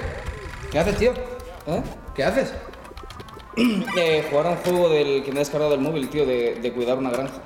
[0.71, 1.36] ¿Qué haces, tío?
[1.67, 1.83] ¿Eh?
[2.15, 2.53] ¿Qué haces?
[3.97, 6.71] Eh, jugar a un juego del que me he descargado del móvil, tío, de, de
[6.73, 7.41] cuidar una granja.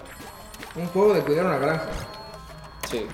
[0.76, 1.88] Un juego de cuidar una granja.
[2.90, 3.06] Sí.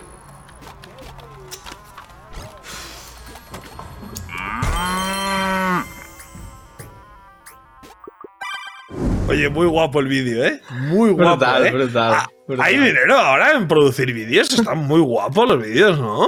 [9.28, 10.62] Oye, muy guapo el vídeo, ¿eh?
[10.88, 11.32] Muy guapo.
[11.38, 11.72] Brutal, ¿eh?
[11.72, 12.66] brutal, Ah, brutal.
[12.66, 14.53] Hay dinero ahora en producir vídeos.
[14.53, 16.26] Están muy guapos los vídeos, ¿no?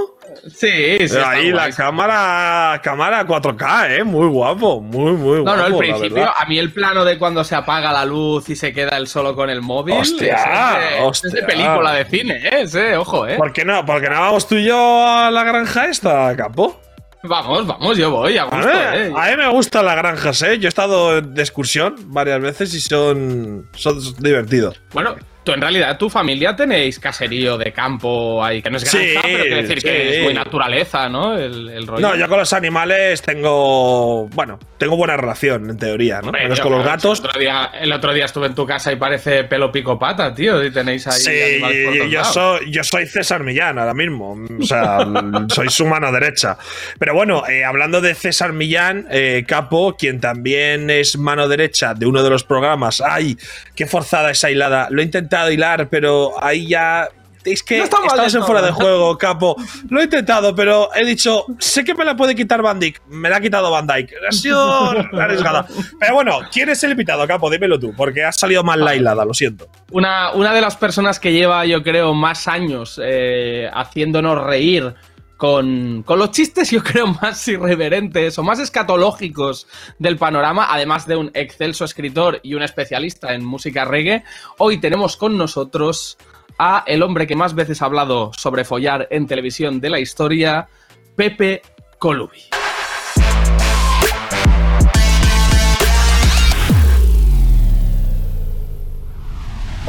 [0.47, 1.07] Sí, sí.
[1.11, 1.73] Pero ahí la guay.
[1.73, 4.03] cámara, cámara 4K, ¿eh?
[4.03, 5.57] Muy guapo, muy, muy No, guapo.
[5.57, 8.55] no, el la principio, a mí el plano de cuando se apaga la luz y
[8.55, 9.95] se queda él solo con el móvil.
[9.95, 11.27] Hostia, es de- hostia.
[11.27, 12.61] Es de película de cine, ¿eh?
[12.61, 13.37] Ese, ojo, ¿eh?
[13.37, 13.85] ¿Por qué no?
[13.85, 16.79] ¿Por qué no vamos tú y yo a la granja esta, capo?
[17.21, 19.11] Vamos, vamos, yo voy, a gusto, ¿eh?
[19.13, 20.57] a mí me gustan las granjas, ¿eh?
[20.57, 24.81] Yo he estado de excursión varias veces y son, son divertidos.
[24.93, 28.99] Bueno, tú en realidad, tu familia tenéis caserío de campo ahí, que no es granja,
[28.99, 30.17] Sí, pero quiere decir que sí.
[30.17, 31.37] es muy naturaleza, ¿no?
[31.37, 32.07] El, el rollo.
[32.07, 34.27] No, yo con los animales tengo.
[34.29, 36.31] Bueno, tengo buena relación, en teoría, ¿no?
[36.31, 37.19] Menos con los gatos.
[37.19, 40.33] El otro, día, el otro día estuve en tu casa y parece pelo pico pata,
[40.33, 40.63] tío.
[40.63, 41.19] Y tenéis ahí.
[41.19, 44.37] Sí, por yo soy, yo soy César Millán ahora mismo.
[44.59, 44.99] O sea,
[45.49, 46.57] soy su mano derecha.
[46.97, 52.05] Pero bueno, eh, hablando de César Millán, eh, Capo, quien también es mano derecha de
[52.05, 53.01] uno de los programas.
[53.01, 53.37] ¡Ay!
[53.75, 54.87] ¡Qué forzada esa hilada!
[54.91, 57.07] Lo he intentado hilar, pero ahí ya.
[57.45, 59.55] Es que No estamos en fuera de juego, Capo.
[59.89, 63.01] Lo he intentado, pero he dicho, sé que me la puede quitar Van Dyke.
[63.07, 64.13] Me la ha quitado Van Dyke.
[64.27, 65.65] Ha sido arriesgada.
[65.99, 67.49] Pero bueno, ¿quién es el invitado, Capo?
[67.49, 69.69] Dímelo tú, porque ha salido mal la hilada, lo siento.
[69.91, 74.93] Una, una de las personas que lleva, yo creo, más años eh, haciéndonos reír
[75.39, 79.67] con, con los chistes, yo creo, más irreverentes o más escatológicos
[79.97, 84.25] del panorama, además de un excelso escritor y un especialista en música reggae,
[84.57, 86.17] hoy tenemos con nosotros
[86.57, 90.67] a el hombre que más veces ha hablado sobre follar en televisión de la historia,
[91.15, 91.61] Pepe
[91.99, 92.58] Colubi.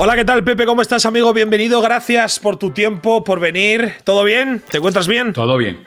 [0.03, 0.65] Hola, ¿qué tal, Pepe?
[0.65, 1.35] ¿Cómo estás, amigo?
[1.35, 1.83] Bienvenido.
[1.83, 3.97] Gracias por tu tiempo, por venir.
[4.03, 4.63] ¿Todo bien?
[4.71, 5.35] ¿Te encuentras bien?
[5.35, 5.87] Todo bien.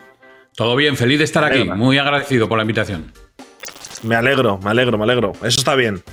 [0.55, 1.63] Todo bien, feliz de estar aquí.
[1.63, 3.11] Muy agradecido por la invitación.
[4.03, 5.31] Me alegro, me alegro, me alegro.
[5.37, 6.03] Eso está bien.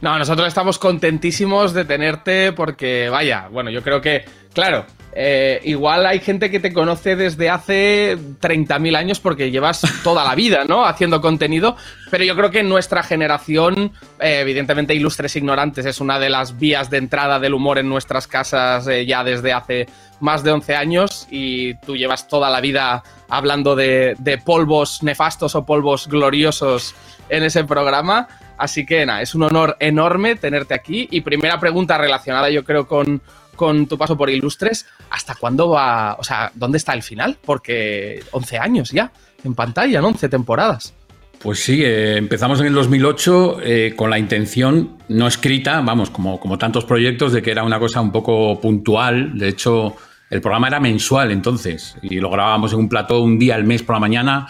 [0.00, 6.06] No, nosotros estamos contentísimos de tenerte porque, vaya, bueno, yo creo que, claro, eh, igual
[6.06, 10.84] hay gente que te conoce desde hace 30.000 años porque llevas toda la vida, ¿no?
[10.84, 11.76] Haciendo contenido,
[12.10, 16.90] pero yo creo que nuestra generación, eh, evidentemente Ilustres Ignorantes es una de las vías
[16.90, 19.86] de entrada del humor en nuestras casas eh, ya desde hace
[20.20, 25.54] más de 11 años y tú llevas toda la vida hablando de, de polvos nefastos
[25.54, 26.94] o polvos gloriosos
[27.28, 28.28] en ese programa.
[28.58, 31.08] Así que nada, es un honor enorme tenerte aquí.
[31.10, 33.22] Y primera pregunta relacionada, yo creo, con,
[33.60, 34.86] con tu paso por Ilustres.
[35.10, 36.16] ¿Hasta cuándo va?
[36.18, 37.36] O sea, ¿dónde está el final?
[37.44, 39.12] Porque 11 años ya
[39.44, 40.08] en pantalla, ¿no?
[40.08, 40.94] 11 temporadas.
[41.42, 46.40] Pues sí, eh, empezamos en el 2008 eh, con la intención no escrita, vamos, como,
[46.40, 49.38] como tantos proyectos, de que era una cosa un poco puntual.
[49.38, 49.94] De hecho,
[50.30, 53.82] el programa era mensual entonces y lo grabábamos en un plató un día al mes
[53.82, 54.48] por la mañana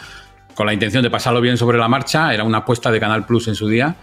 [0.55, 2.33] con la intención de pasarlo bien sobre la marcha.
[2.33, 3.97] Era una apuesta de Canal Plus en su día.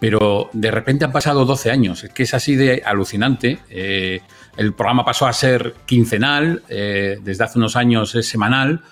[0.00, 2.02] Pero de repente han pasado 12 años.
[2.04, 3.58] Es que es así de alucinante.
[3.68, 4.22] Eh,
[4.60, 8.82] el programa pasó a ser quincenal, eh, desde hace unos años es semanal.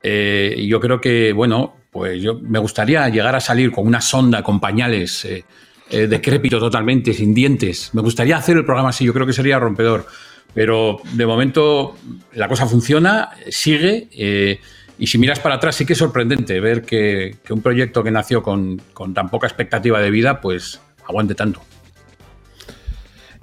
[0.00, 4.44] Eh, yo creo que, bueno, pues yo me gustaría llegar a salir con una sonda
[4.44, 5.44] con pañales eh,
[5.90, 7.90] eh, decrépito totalmente, sin dientes.
[7.94, 10.06] Me gustaría hacer el programa así, yo creo que sería rompedor.
[10.54, 11.96] Pero de momento
[12.34, 14.60] la cosa funciona, sigue.
[15.00, 18.44] y si miras para atrás, sí que es sorprendente ver que, un proyecto que nació
[18.44, 18.80] con
[19.14, 21.60] tan poca expectativa de vida, pues aguante tanto.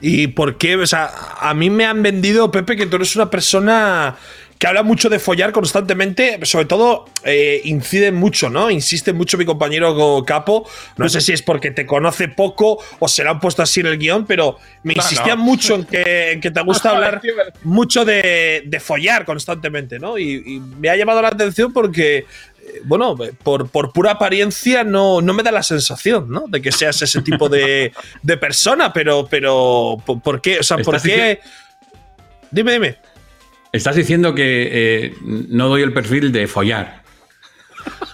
[0.02, 0.76] ¿Y por qué?
[0.76, 4.16] O sea, a mí me han vendido, Pepe, que tú eres una persona
[4.58, 8.70] que habla mucho de follar constantemente, sobre todo eh, incide mucho, ¿no?
[8.72, 10.66] Insiste mucho mi compañero Capo.
[10.96, 13.88] No sé si es porque te conoce poco o se lo han puesto así en
[13.88, 15.44] el guion, pero me No, insistía no.
[15.44, 17.22] mucho en que, en que te gusta hablar
[17.64, 20.18] mucho de, de follar constantemente, ¿no?
[20.18, 22.26] Y, y me ha llamado la atención porque,
[22.84, 26.46] bueno, por, por pura apariencia no, no me da la sensación, ¿no?
[26.48, 27.94] De que seas ese tipo de,
[28.24, 30.60] de persona, pero, pero, ¿por qué?
[30.60, 31.40] O sea, ¿por qué?
[32.52, 32.98] Dime, dime.
[33.72, 37.05] Estás diciendo que eh, no doy el perfil de follar.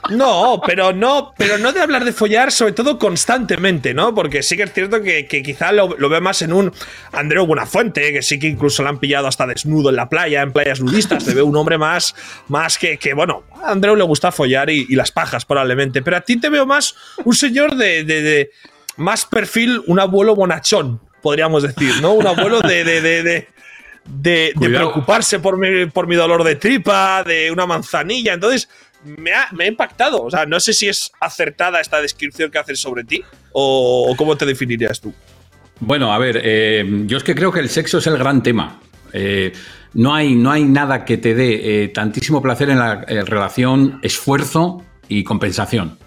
[0.09, 4.13] No, pero no, pero no de hablar de follar, sobre todo constantemente, ¿no?
[4.13, 6.72] Porque sí que es cierto que, quizá lo, lo, veo más en un
[7.13, 10.51] Andreu Buenafuente, que sí que incluso lo han pillado hasta desnudo en la playa, en
[10.51, 11.24] playas nudistas.
[11.24, 12.13] Te veo un hombre más,
[12.47, 16.22] más que, que bueno, a Andreu le gusta follar y, las pajas probablemente, pero a
[16.22, 18.51] ti te veo más un señor de, de,
[18.97, 22.13] más perfil, un abuelo bonachón, podríamos decir, ¿no?
[22.13, 23.47] Un abuelo de, de,
[24.05, 28.34] de, preocuparse por mi, por mi dolor de tripa, de una manzanilla.
[28.34, 28.67] Entonces,
[29.04, 30.24] me ha, impactado.
[30.24, 34.36] O sea, no sé si es acertada esta descripción que haces sobre ti o, cómo
[34.36, 35.14] te definirías tú.
[35.80, 38.80] Bueno, a ver, eh, yo es que creo que el sexo es el gran tema.
[39.14, 39.52] Eh,
[39.93, 44.84] no, hay, no hay nada que te dé eh, tantísimo placer en la relación esfuerzo
[45.08, 45.97] y compensación.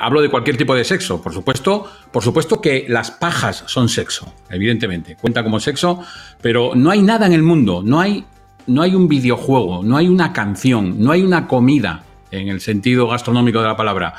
[0.00, 1.90] hablo de cualquier tipo de sexo, por supuesto.
[2.10, 5.16] Por supuesto que las pajas son sexo, evidentemente.
[5.20, 6.02] Cuenta como sexo,
[6.40, 8.24] pero no hay nada en el mundo, no hay
[8.66, 13.08] no hay un videojuego, no hay una canción, no hay una comida, en el sentido
[13.08, 14.14] gastronómico de la palabra,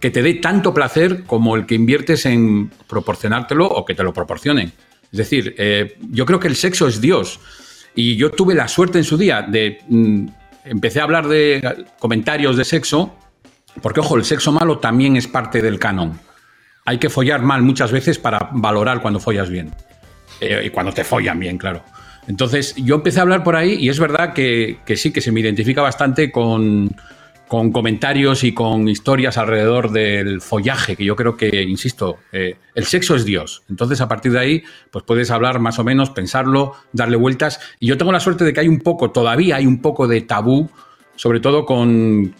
[0.00, 4.12] que te dé tanto placer como el que inviertes en proporcionártelo o que te lo
[4.12, 4.72] proporcionen.
[5.10, 7.40] Es decir, eh, yo creo que el sexo es Dios.
[7.94, 9.80] Y yo tuve la suerte en su día de...
[9.88, 10.26] Mm,
[10.64, 13.16] empecé a hablar de comentarios de sexo,
[13.82, 16.18] porque ojo, el sexo malo también es parte del canon.
[16.84, 19.74] Hay que follar mal muchas veces para valorar cuando follas bien.
[20.40, 21.82] Eh, y cuando te follan bien, claro.
[22.28, 25.40] Entonces yo empecé a hablar por ahí y es verdad que, sí, que se me
[25.40, 26.94] identifica bastante con,
[27.48, 33.16] comentarios y con historias alrededor del follaje, que yo creo que, insisto, eh, el sexo
[33.16, 33.62] es Dios.
[33.70, 37.60] Entonces, a partir de ahí, pues puedes hablar más o menos, pensarlo, darle vueltas.
[37.80, 40.20] Y yo tengo la suerte de que hay un poco, todavía hay un poco de
[40.20, 40.68] tabú,
[41.16, 42.34] sobre todo con,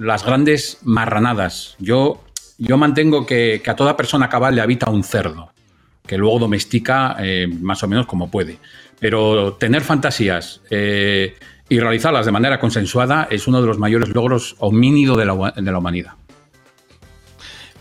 [0.00, 1.74] las grandes marranadas.
[1.80, 2.22] Yo,
[2.58, 5.50] yo mantengo que, a toda persona cabal le habita un cerdo,
[6.06, 8.60] que luego domestica eh, más o menos como puede.
[8.98, 11.36] Pero tener fantasías eh,
[11.68, 15.72] y realizarlas de manera consensuada es uno de los mayores logros homínido de la, de
[15.72, 16.12] la humanidad.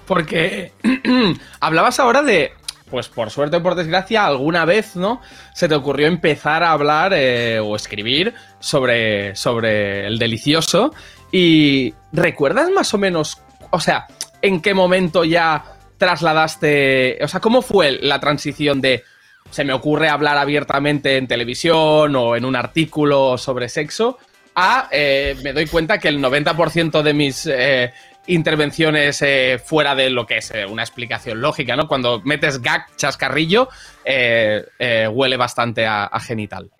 [0.05, 0.72] Porque
[1.59, 2.51] hablabas ahora de,
[2.89, 5.22] pues por suerte o por desgracia, alguna vez, ¿no?
[5.53, 10.93] Se te ocurrió empezar a hablar eh, o escribir sobre, sobre el delicioso.
[11.32, 13.41] Y ¿recuerdas más o menos,
[13.72, 14.07] o sea,
[14.41, 15.63] en qué momento ya
[15.97, 19.03] trasladaste, o sea, cómo fue la transición de
[19.50, 24.18] se me ocurre hablar abiertamente en televisión o en un artículo sobre sexo,
[24.56, 27.93] a eh, me doy cuenta que el 90% de mis eh,
[28.28, 31.88] intervenciones eh, fuera de lo que es una explicación lógica, ¿no?
[31.88, 33.70] Cuando metes gag, chascarrillo,
[34.06, 36.72] huele bastante a, genital.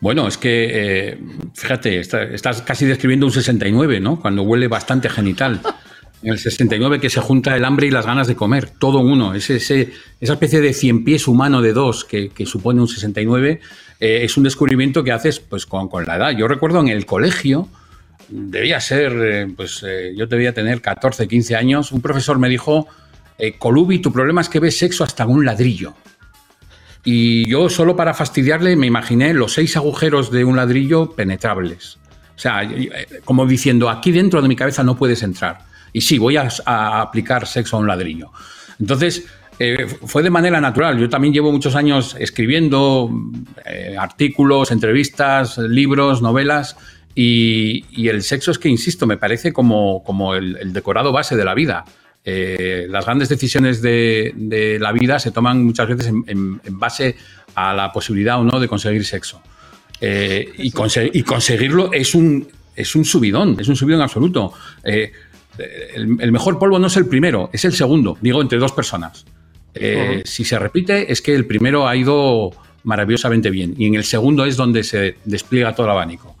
[0.00, 1.18] Bueno, es que,
[1.54, 4.20] fíjate, estás casi describiendo un 69, ¿no?
[4.20, 5.60] Cuando huele bastante genital.
[6.22, 9.34] En el 69 que se junta el hambre y las ganas de comer, todo uno.
[9.34, 9.64] Esa
[10.20, 13.60] especie de cien pies humano de dos que, supone un 69
[14.00, 16.30] eh, es un descubrimiento que haces pues, con, la edad.
[16.32, 17.68] Yo recuerdo en el colegio,
[18.28, 22.88] debía ser, eh, pues eh, yo debía tener 14, 15 años, un profesor me dijo,
[23.58, 25.94] Colubi, tu problema es que ves sexo hasta en un ladrillo.
[27.04, 31.98] Y yo solo para fastidiarle me imaginé los seis agujeros de un ladrillo penetrables.
[32.34, 32.68] O sea,
[33.24, 36.48] como diciendo, aquí dentro de mi cabeza no puedes entrar y sí, voy a,
[37.00, 38.30] aplicar sexo a un ladrillo.
[38.78, 39.26] Entonces,
[39.58, 40.98] eh, fue de manera natural.
[40.98, 43.10] Yo también llevo muchos años escribiendo
[43.64, 46.76] eh, artículos, entrevistas, libros, novelas.
[47.14, 51.54] Y, el sexo es que, insisto, me parece como, como el, decorado base de la
[51.54, 51.84] vida.
[52.24, 57.16] Eh, las grandes decisiones de, la vida se toman muchas veces en, base
[57.56, 59.42] a la posibilidad o no de conseguir sexo.
[60.00, 64.52] y, y, conseguirlo es un, es un subidón, es un subidón absoluto
[65.58, 69.24] el, mejor polvo no es el primero, es el segundo, digo, entre dos personas.
[69.74, 72.50] Eh, si se repite, es que el primero ha ido
[72.84, 76.36] maravillosamente bien y en el segundo es donde se despliega todo el abanico.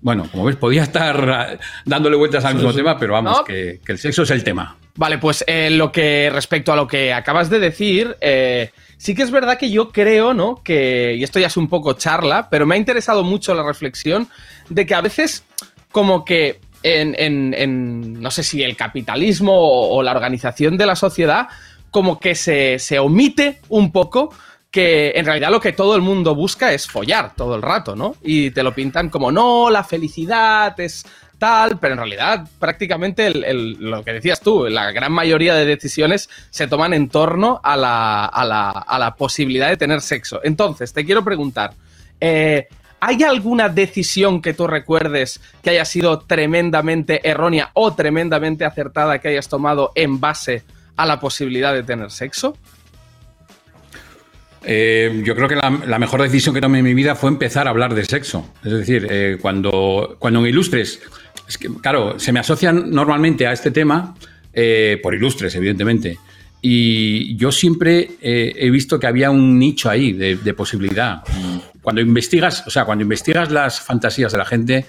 [0.00, 4.24] Bueno, como ves, podía estar dándole vueltas al mismo tema, pero vamos, que, el sexo
[4.24, 4.76] es el tema.
[4.96, 9.22] Vale, pues eh, lo que respecto a lo que acabas de decir, eh, sí que
[9.22, 10.62] es verdad que yo creo, ¿no?
[10.62, 14.28] Que, y esto ya es un poco charla, pero me ha interesado mucho la reflexión
[14.68, 15.42] de que a veces
[15.90, 21.48] como que en, no sé si el capitalismo o, la organización de la sociedad,
[21.90, 24.32] como que se, omite un poco
[24.70, 28.16] que en realidad lo que todo el mundo busca es follar todo el rato, ¿no?
[28.22, 31.06] Y te lo pintan como, no, la felicidad es
[31.38, 36.66] tal, pero en realidad prácticamente lo que decías tú, la gran mayoría de decisiones se
[36.66, 40.40] toman en torno a la, a la posibilidad de tener sexo.
[40.42, 41.72] Entonces, te quiero preguntar,
[42.20, 42.68] eh,
[43.06, 49.28] ¿Hay alguna decisión que tú recuerdes que haya sido tremendamente errónea o tremendamente acertada que
[49.28, 50.62] hayas tomado en base
[50.96, 52.56] a la posibilidad de tener sexo?
[54.64, 57.70] eh, yo creo que la, mejor decisión que tomé en mi vida fue empezar a
[57.70, 58.50] hablar de sexo.
[58.64, 61.02] Es decir, eh, cuando, cuando en Ilustres,
[61.46, 64.14] es que, claro, se me asocian normalmente a este tema,
[64.52, 66.18] eh, por Ilustres, evidentemente.
[66.66, 71.22] Y yo siempre he visto que había un nicho ahí de, posibilidad.
[71.82, 74.86] Cuando investigas, o sea, cuando investigas las fantasías de la gente,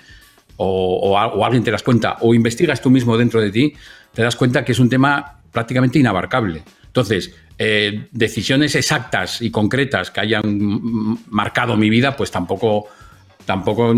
[0.56, 3.74] o, o alguien te las cuenta, o investigas tú mismo dentro de ti,
[4.14, 6.64] te das cuenta que es un tema prácticamente inabarcable.
[6.86, 12.88] Entonces, eh, decisiones exactas y concretas que hayan marcado mi vida, pues tampoco,
[13.46, 13.94] tampoco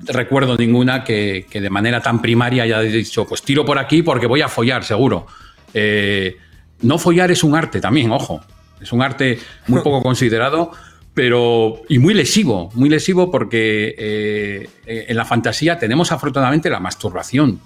[0.00, 4.42] recuerdo ninguna que, de manera tan primaria haya dicho, pues tiro por aquí porque voy
[4.42, 5.28] a follar, seguro.
[5.72, 6.36] Eh,
[6.82, 8.40] no follar es un arte también, ojo.
[8.80, 10.72] Es un arte muy poco considerado,
[11.14, 17.60] pero y muy lesivo, muy lesivo porque eh, en la fantasía tenemos afortunadamente la masturbación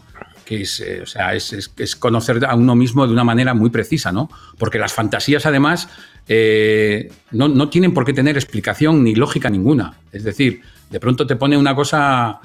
[0.45, 4.13] que es, eh, o sea, es, conocer a uno mismo de una manera muy precisa,
[4.13, 4.31] ¿no?
[4.59, 5.89] Porque las fantasías, además,
[6.29, 9.95] eh, no, tienen por qué tener explicación ni lógica ninguna.
[10.13, 12.41] Es decir, de pronto te pone una cosa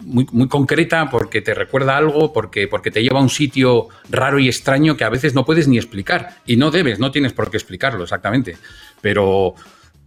[0.00, 4.38] muy, muy concreta porque te recuerda algo, porque, porque te lleva a un sitio raro
[4.38, 6.36] y extraño que a veces no puedes ni explicar.
[6.46, 8.56] Y no debes, no tienes por qué explicarlo exactamente.
[9.00, 9.54] Pero,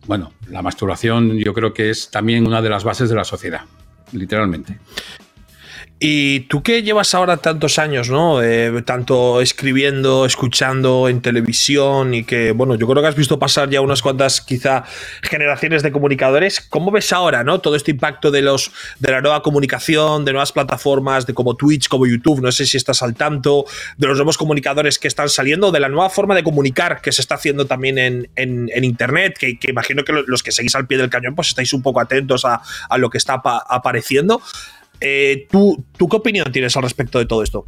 [0.07, 3.61] bueno, la masturbación yo creo que es también una de las bases de la sociedad,
[4.11, 4.79] literalmente.
[6.03, 8.41] Y tú que llevas ahora tantos años, ¿no?
[8.41, 13.69] Eh, tanto escribiendo, escuchando en televisión y que, bueno, yo creo que has visto pasar
[13.69, 14.83] ya unas cuantas, quizá,
[15.21, 16.59] generaciones de comunicadores.
[16.59, 17.61] ¿Cómo ves ahora, ¿no?
[17.61, 21.87] Todo este impacto de los de la nueva comunicación, de nuevas plataformas, de como Twitch,
[21.87, 25.71] como YouTube, no sé si estás al tanto, de los nuevos comunicadores que están saliendo,
[25.71, 29.55] de la nueva forma de comunicar que se está haciendo también en, en, Internet, que,
[29.69, 32.63] imagino que los que seguís al pie del cañón, pues estáis un poco atentos a,
[32.89, 34.41] a lo que está apareciendo.
[35.01, 37.65] Eh, ¿tú, ¿Tú qué opinión tienes al respecto de todo esto?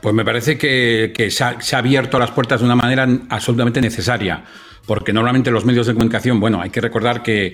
[0.00, 4.44] Pues me parece que, se, ha, abierto las puertas de una manera absolutamente necesaria,
[4.86, 7.48] porque normalmente los medios de comunicación, bueno, hay que recordar que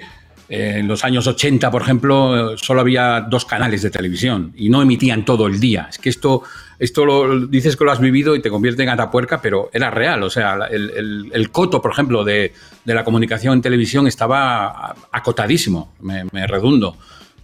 [0.48, 4.80] eh, en los años 80, por ejemplo, solo había dos canales de televisión y no
[4.80, 5.88] emitían todo el día.
[5.90, 6.44] Es que esto,
[6.78, 10.22] esto lo dices que lo has vivido y te convierte en atapuerca, pero era real.
[10.22, 12.52] O sea, el, coto, por ejemplo, de,
[12.84, 16.96] la comunicación en televisión estaba acotadísimo, me redundo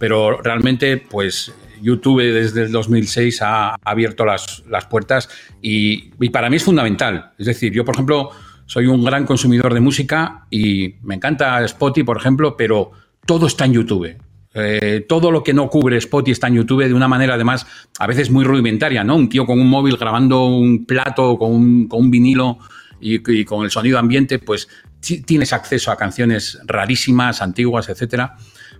[0.03, 5.29] pero realmente pues YouTube desde el 2006 ha abierto las, puertas
[5.61, 7.31] y, para mí es fundamental.
[7.37, 8.31] Es decir, yo por ejemplo
[8.65, 12.91] soy un gran consumidor de música y me encanta Spotify, por ejemplo, pero
[13.25, 14.17] todo está en YouTube.
[14.53, 17.65] Eh, todo lo que no cubre Spotify está en YouTube de una manera además
[17.97, 19.15] a veces muy rudimentaria, ¿no?
[19.15, 22.57] Un tío con un móvil grabando un plato con un, vinilo
[22.99, 24.67] y, y, con el sonido ambiente, pues
[24.99, 28.35] tienes acceso a canciones rarísimas, antiguas, etcétera.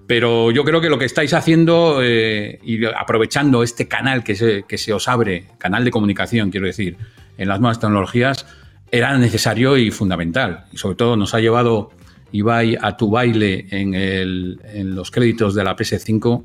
[0.07, 4.63] Pero yo creo que lo que estáis haciendo eh, y aprovechando este canal que se,
[4.63, 6.97] que se os abre, canal de comunicación, quiero decir,
[7.37, 8.45] en las nuevas tecnologías,
[8.91, 10.65] era necesario y fundamental.
[10.71, 11.91] Y sobre todo nos ha llevado
[12.31, 16.43] Ibai a tu baile en, el, en los créditos de la PS5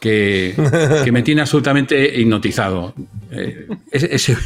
[0.00, 0.54] que,
[1.04, 2.94] que, me tiene absolutamente hipnotizado.
[3.30, 4.36] Eh, ese,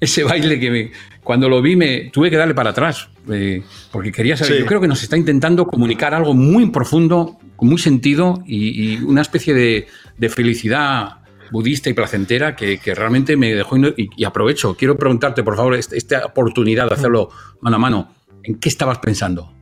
[0.00, 4.12] ese, baile que me, cuando lo vi me tuve que darle para atrás eh, porque
[4.12, 4.58] quería saber.
[4.60, 9.54] Yo creo que nos está intentando comunicar algo muy profundo, muy sentido y, una especie
[9.54, 11.18] de, felicidad
[11.50, 14.76] budista y placentera que, realmente me dejó y, aprovecho.
[14.76, 18.14] Quiero preguntarte, por favor, esta oportunidad de hacerlo mano a mano.
[18.42, 19.53] ¿En qué estabas pensando?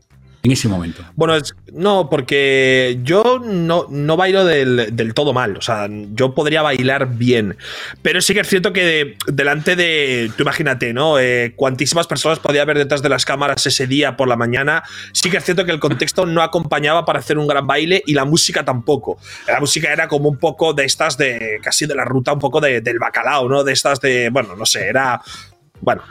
[0.44, 1.04] En ese momento?
[1.14, 1.34] Bueno,
[1.72, 5.56] no, porque yo no, no bailo del, todo mal.
[5.56, 7.56] O sea, yo podría bailar bien.
[8.02, 10.32] Pero sí que es cierto que delante de.
[10.36, 11.20] Tú imagínate, ¿no?
[11.20, 14.82] Eh, cuantísimas personas podía haber detrás de las cámaras ese día por la mañana.
[15.12, 18.14] Sí que es cierto que el contexto no acompañaba para hacer un gran baile y
[18.14, 19.18] la música tampoco.
[19.46, 21.60] La música era como un poco de estas de.
[21.62, 23.62] casi de la ruta, un poco del bacalao, ¿no?
[23.62, 24.28] De estas de.
[24.30, 25.20] Bueno, no sé, era.
[25.80, 26.02] Bueno,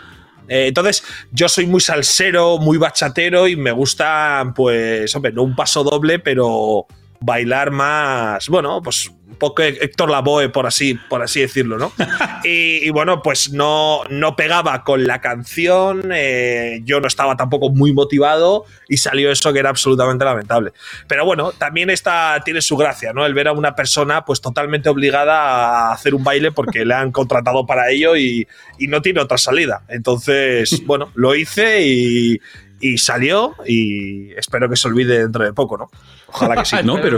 [0.47, 5.55] eh, entonces, yo soy muy salsero, muy bachatero y me gusta, pues, hombre, no un
[5.55, 6.87] paso doble, pero
[7.22, 11.91] bailar más, bueno, pues un poco Héctor Lavoe, por así, por así decirlo, ¿no?
[12.43, 17.93] y, bueno, pues no, no pegaba con la canción, eh, yo no estaba tampoco muy
[17.93, 20.74] motivado y salió eso que era absolutamente lamentable.
[21.07, 23.26] Pero bueno, también está, tiene su gracia, ¿no?
[23.26, 27.11] El ver a una persona pues totalmente obligada a hacer un baile porque le han
[27.11, 28.47] contratado para ello y,
[28.80, 29.84] y no tiene otra salida.
[29.88, 32.41] Entonces, bueno, lo hice y,
[32.82, 35.89] y salió y espero que se olvide dentro de poco, ¿no?
[36.34, 36.75] Ojalá que sí.
[36.84, 37.17] no, pero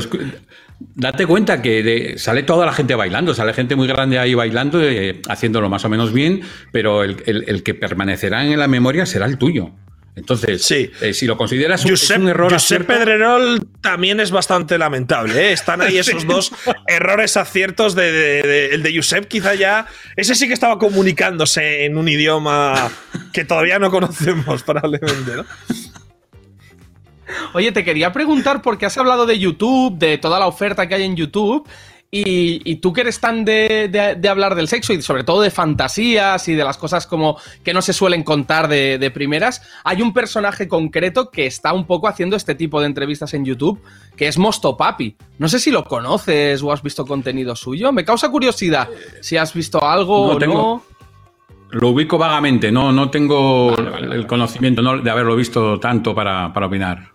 [0.96, 5.22] date cuenta que sale toda la gente bailando, sale gente muy grande ahí bailando, eh,
[5.28, 6.42] haciéndolo más o menos bien,
[6.72, 9.72] pero el, que permanecerá en la memoria será el tuyo.
[10.16, 10.92] Entonces, sí.
[11.02, 15.50] Eh, si lo consideras un, error Josep Pedrerol también es bastante lamentable.
[15.50, 15.54] ¿eh?
[15.54, 16.52] Están ahí esos dos
[16.88, 19.88] errores aciertos de, el de Josep, quizá ya.
[20.16, 22.92] Ese sí que estaba comunicándose en un idioma
[23.32, 25.46] que todavía no conocemos, probablemente, ¿no?
[27.54, 31.04] Oye, te quería preguntar porque has hablado de YouTube, de toda la oferta que hay
[31.04, 31.68] en YouTube.
[32.16, 36.54] Y, tú que eres tan de, hablar del sexo y sobre todo de fantasías y
[36.54, 41.32] de las cosas como que no se suelen contar de, primeras, hay un personaje concreto
[41.32, 43.82] que está un poco haciendo este tipo de entrevistas en YouTube,
[44.16, 45.16] que es Mosto Papi.
[45.40, 47.92] No sé si lo conoces o has visto contenido suyo.
[47.92, 48.90] Me causa curiosidad
[49.20, 50.84] si has visto algo o no.
[51.72, 57.12] Lo ubico vagamente, no, no tengo el conocimiento de haberlo visto tanto para, para opinar.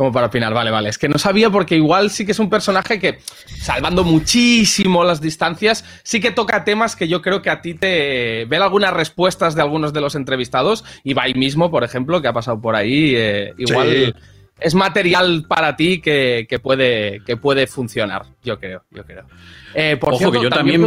[0.00, 0.88] Como para opinar, vale, vale.
[0.88, 5.20] Es que no sabía porque igual sí que es un personaje que, salvando muchísimo las
[5.20, 8.46] distancias, sí que toca temas que yo creo que a ti te...
[8.46, 12.28] Ver algunas respuestas de algunos de los entrevistados y va ahí mismo, por ejemplo, que
[12.28, 14.16] ha pasado por ahí, eh, igual...
[14.58, 19.26] Es material para ti que, puede, que puede funcionar, yo creo, yo creo.
[19.74, 20.82] Eh, por Ojo, que yo también...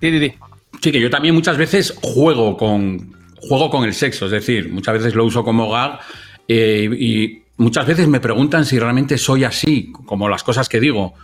[0.00, 4.94] Sí, que yo también muchas veces juego con, juego con el sexo, es decir, muchas
[4.94, 6.00] veces lo uso como gag
[6.48, 11.14] eh, y muchas veces me preguntan si realmente soy así, como las cosas que digo.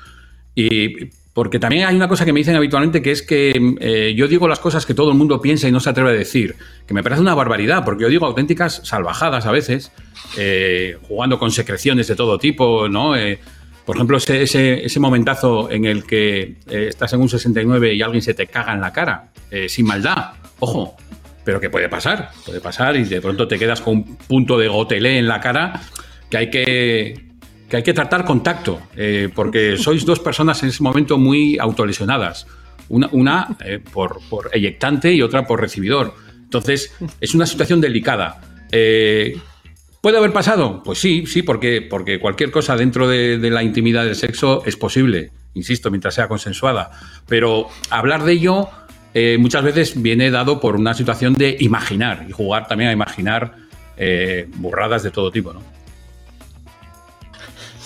[0.54, 4.26] Y porque también hay una cosa que me dicen habitualmente que es que eh, yo
[4.26, 6.94] digo las cosas que todo el mundo piensa y no se atreve a decir, que
[6.94, 9.92] me parece una barbaridad, porque yo digo auténticas salvajadas a veces,
[10.36, 13.16] eh, jugando con secreciones de todo tipo, ¿no?
[13.16, 13.38] Eh,
[13.84, 18.34] por ejemplo, ese, ese, momentazo en el que estás en un 69 y alguien se
[18.34, 19.30] te caga en la cara,
[19.68, 20.96] sin maldad, ojo,
[21.44, 24.66] pero que puede pasar, puede pasar y de pronto te quedas con un punto de
[24.66, 25.80] gotelé en la cara
[26.30, 27.24] que hay que,
[27.68, 32.46] que, hay que tratar contacto, eh, porque sois dos personas en ese momento muy autolesionadas.
[32.88, 36.14] Una, una eh, por, por, eyectante y otra por recibidor.
[36.42, 38.40] Entonces, es una situación delicada.
[38.72, 39.36] Eh,
[40.00, 40.82] ¿Puede haber pasado?
[40.82, 44.76] Pues sí, sí, porque, porque cualquier cosa dentro de, de, la intimidad del sexo es
[44.76, 46.90] posible, insisto, mientras sea consensuada.
[47.26, 48.68] Pero hablar de ello
[49.40, 53.56] muchas veces viene dado por una situación de imaginar y jugar también a imaginar
[54.58, 55.60] burradas de todo tipo, ¿no?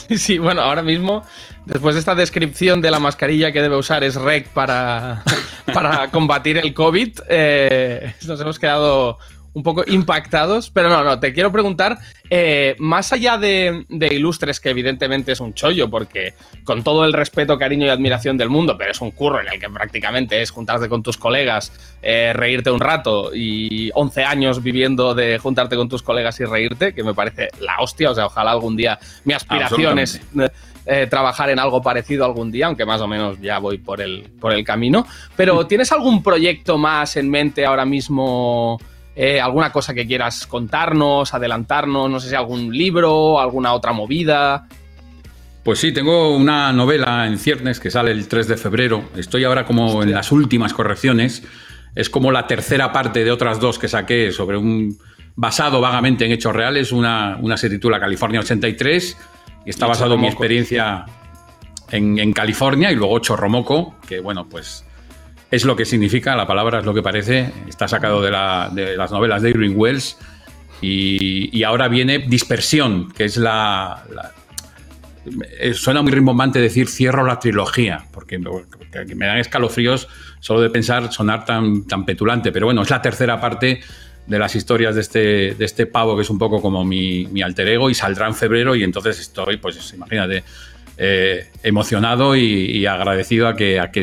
[0.16, 1.24] Sí, bueno, ahora mismo,
[1.66, 5.22] después de esta descripción de la mascarilla que debe usar es REC para,
[5.74, 9.18] para combatir el COVID, eh, nos hemos quedado
[9.54, 11.98] un poco impactados, pero no, no, te quiero preguntar,
[12.30, 16.34] eh, más allá de, Ilustres, que evidentemente es un chollo, porque
[16.64, 19.60] con todo el respeto, cariño y admiración del mundo, pero es un curro en el
[19.60, 25.14] que prácticamente es juntarte con tus colegas, eh, reírte un rato y 11 años viviendo
[25.14, 28.52] de juntarte con tus colegas y reírte, que me parece la hostia, o sea, ojalá
[28.52, 30.20] algún día mi aspiración es...
[30.84, 34.28] Eh, trabajar en algo parecido algún día, aunque más o menos ya voy por el,
[34.40, 35.06] por el camino.
[35.36, 38.80] Pero, ¿tienes algún proyecto más en mente ahora mismo
[39.14, 44.66] eh, alguna cosa que quieras contarnos, adelantarnos, no sé si algún libro, alguna otra movida.
[45.62, 49.04] Pues sí, tengo una novela en ciernes que sale el 3 de febrero.
[49.16, 51.44] Estoy ahora como en las últimas correcciones.
[51.94, 54.96] Es como la tercera parte de otras dos que saqué sobre un
[55.36, 56.90] basado vagamente en hechos reales.
[56.90, 59.16] Una, una se titula California 83
[59.66, 61.04] y está basado en mi experiencia
[61.90, 64.84] en, en, California y luego Chorromoco, que bueno, pues
[65.52, 69.42] es lo que significa, la palabra es lo que parece, está sacado de, las novelas
[69.42, 70.16] de Irving Wells
[70.80, 74.02] y, ahora viene Dispersión, que es la,
[75.60, 80.08] eh, suena muy rimbombante decir cierro la trilogía, porque me, dan escalofríos
[80.40, 83.80] solo de pensar sonar tan, tan petulante, pero bueno, es la tercera parte
[84.26, 87.68] de las historias de este, de este pavo que es un poco como mi, alter
[87.68, 90.44] ego y saldrá en febrero y entonces estoy, pues imagínate,
[90.96, 94.00] eh, emocionado y, agradecido a que, a que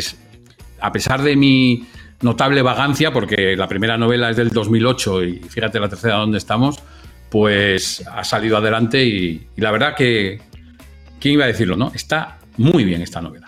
[0.82, 1.86] a pesar de mi
[2.21, 6.82] notable vagancia, porque la primera novela es del 2008 y fíjate la tercera dónde estamos,
[7.30, 10.41] pues ha salido adelante y, la verdad que,
[11.19, 11.75] ¿quién iba a decirlo?
[11.75, 11.91] no?
[11.93, 13.47] Está muy bien esta novela.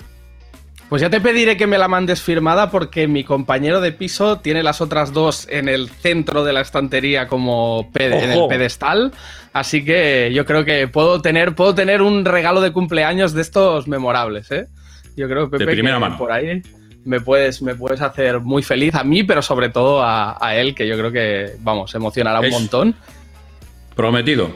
[0.88, 4.62] Pues ya te pediré que me la mandes firmada porque mi compañero de piso tiene
[4.62, 9.14] las otras dos en el centro de la estantería como en el pedestal.
[9.54, 13.88] Así que yo creo que puedo tener, puedo tener un regalo de cumpleaños de estos
[13.88, 14.68] memorables, ¿eh?
[15.16, 16.18] Yo creo que Pepe, de primera mano.
[16.18, 16.62] por ahí
[17.04, 20.88] me puedes, me puedes hacer muy feliz a mí, pero sobre todo a, él, que
[20.88, 22.96] yo creo que, vamos, emocionará un montón.
[23.96, 24.50] Prometido.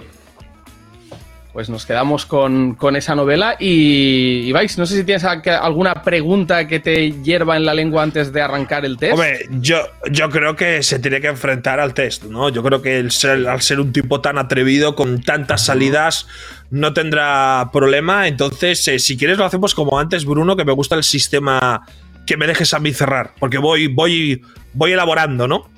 [1.53, 6.81] Pues nos quedamos con, esa novela y, vais, no sé si tienes alguna pregunta que
[6.81, 9.13] te hierva en la lengua antes de arrancar el test.
[9.13, 9.77] Hombre, yo,
[10.11, 12.49] yo creo que se tiene que enfrentar al test, ¿no?
[12.49, 16.27] Yo creo que el ser, al ser un tipo tan atrevido, con tantas salidas,
[16.71, 18.27] no tendrá problema.
[18.27, 21.85] Entonces, eh, si quieres lo hacemos como antes, Bruno, que me gusta el sistema
[22.25, 24.41] que me dejes a mí cerrar, porque voy, voy,
[24.73, 25.69] voy elaborando, ¿no?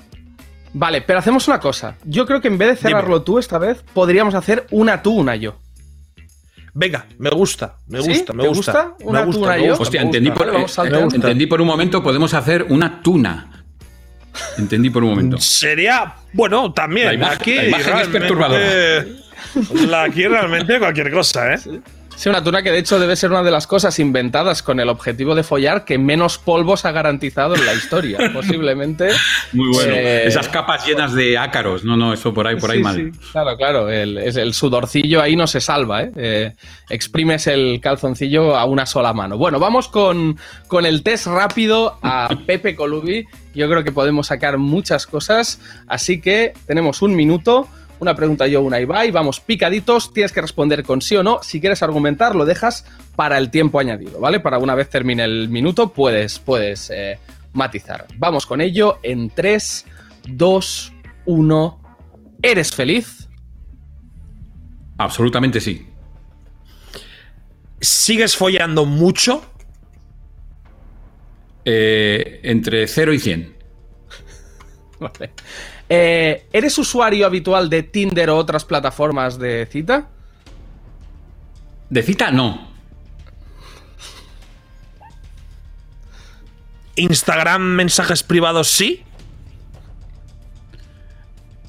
[0.74, 1.95] Vale, pero hacemos una cosa.
[2.04, 5.36] Yo creo que en vez de cerrarlo tú esta vez, podríamos hacer una tú, una
[5.36, 5.60] yo.
[6.74, 8.93] Venga, me gusta, me gusta, me gusta.
[9.02, 9.76] Una tú, una yo.
[9.80, 10.48] Hostia, entendí, por,
[11.14, 13.66] entendí por un momento, podemos hacer una tuna.
[14.58, 15.39] Entendí por un momento.
[15.39, 17.08] Sería, bueno, también.
[17.08, 19.06] La imagen, aquí es perturbadora.
[20.06, 21.58] Aquí realmente cualquier cosa, ¿eh?
[21.58, 21.82] Sí,
[22.26, 25.36] una tuna que de hecho debe ser una de las cosas inventadas con el objetivo
[25.36, 28.18] de follar que menos polvos ha garantizado en la historia.
[28.34, 29.09] Posiblemente.
[29.53, 29.93] Muy bueno.
[29.93, 31.84] Eh, Esas capas llenas de ácaros.
[31.84, 33.11] No, no, eso por ahí, por ahí mal.
[33.32, 33.89] Claro, claro.
[33.89, 36.11] El, el, sudorcillo ahí no se salva, ¿eh?
[36.15, 36.55] ¿eh?
[36.89, 39.38] Exprimes el calzoncillo a una sola mano.
[39.38, 40.38] Bueno, vamos con,
[40.68, 43.26] con el test rápido a Pepe Colubi.
[43.53, 45.59] Yo creo que podemos sacar muchas cosas.
[45.88, 47.68] Así que tenemos un minuto
[48.00, 51.39] una pregunta yo, una Ibai, vamos picaditos, tienes que responder con sí o no.
[51.41, 52.86] Si quieres argumentar, lo dejas
[53.16, 54.39] para el tiempo añadido, ¿vale?
[54.39, 57.20] Para una vez termine el minuto, puedes, puedes eh,
[57.54, 58.06] matizar.
[58.18, 59.86] Vamos con ello en 3,
[60.30, 60.93] 2,
[61.26, 61.82] 1.
[62.41, 63.28] ¿Eres feliz?
[64.98, 65.88] Absolutamente sí.
[67.80, 69.43] ¿Sigues follando mucho?
[71.66, 73.56] Eh, entre 0 y 100.
[75.00, 75.32] vale.
[75.90, 80.10] Eh, ¿Eres usuario habitual de Tinder o otras plataformas de cita?
[81.90, 82.68] De cita no.
[86.96, 89.04] Instagram, mensajes privados sí.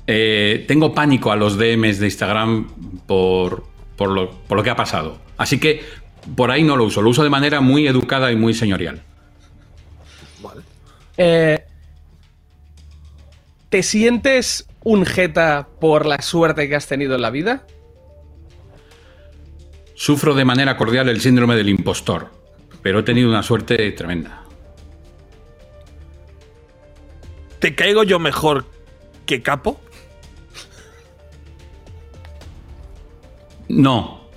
[0.06, 2.68] Eh, tengo pánico a los DMs de Instagram
[3.06, 3.66] por,
[3.96, 5.18] por, lo, por lo que ha pasado.
[5.36, 5.82] Así que
[6.34, 7.02] por ahí no lo uso.
[7.02, 9.02] Lo uso de manera muy educada y muy señorial.
[10.42, 10.62] Vale.
[11.16, 11.57] Eh,
[13.68, 17.66] ¿Te sientes un jeta por la suerte que has tenido en la vida?
[19.94, 22.30] Sufro de manera cordial el síndrome del impostor,
[22.82, 24.44] pero he tenido una suerte tremenda.
[27.58, 28.64] ¿Te caigo yo mejor
[29.26, 29.80] que Capo?
[33.68, 34.28] No.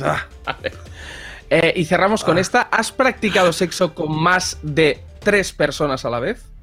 [0.00, 0.26] Ah.
[1.50, 2.40] Eh, y cerramos con ah.
[2.40, 2.62] esta.
[2.62, 6.55] ¿Has practicado sexo con más de tres personas a la vez?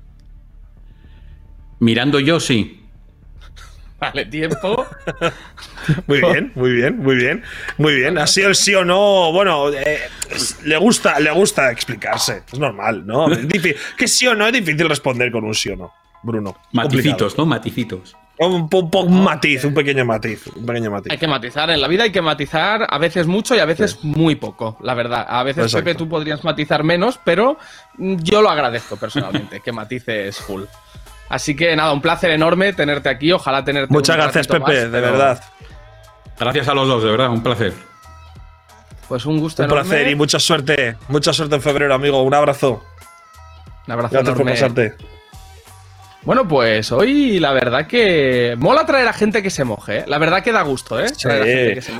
[1.84, 2.79] Mirando yo, sí.
[3.99, 4.86] Vale, tiempo.
[6.07, 7.43] muy bien, muy bien, muy bien.
[7.77, 8.17] Muy bien.
[8.17, 9.34] Ha sido el sí o no.
[9.34, 9.99] Bueno, eh,
[10.63, 12.43] le gusta, le gusta explicarse.
[12.51, 13.27] Es normal, ¿no?
[13.97, 16.55] que sí o no es difícil responder con un sí o no, Bruno.
[16.71, 17.45] Maticitos, ¿no?
[17.45, 18.15] Maticitos.
[18.39, 21.11] Un, un, matiz, un pequeño matiz, un pequeño matiz.
[21.11, 24.03] Hay que matizar en la vida, hay que matizar a veces mucho y a veces
[24.03, 25.25] muy poco, la verdad.
[25.27, 27.57] A veces, Pepe, tú podrías matizar menos, pero
[27.97, 30.63] yo lo agradezco personalmente, que matices full.
[31.34, 33.31] Así que nada, un placer enorme tenerte aquí.
[33.31, 33.91] Ojalá tenerte.
[33.91, 35.43] Muchas gracias, Pepe, de verdad.
[36.39, 37.73] Gracias a los dos, de verdad, un placer.
[39.07, 40.95] Pues un gusto un placer y mucha suerte.
[41.07, 42.21] Mucha suerte en febrero, amigo.
[42.21, 42.84] Un abrazo.
[43.88, 44.93] Un abrazo Gracias por pasarte.
[46.21, 49.97] Bueno, pues hoy la verdad que mola traer a gente que se moje.
[49.97, 50.03] ¿eh?
[50.05, 51.07] La verdad que da gusto, ¿eh?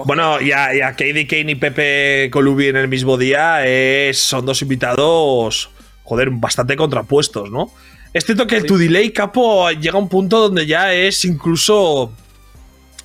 [0.05, 3.63] Bueno, y a, y a Katie Kane y Pepe Colubi en el mismo día
[4.13, 5.71] son dos invitados,
[6.03, 7.71] joder, bastante contrapuestos, ¿no?
[8.14, 12.14] Es cierto que tu delay, capo, llega a un punto donde ya es incluso.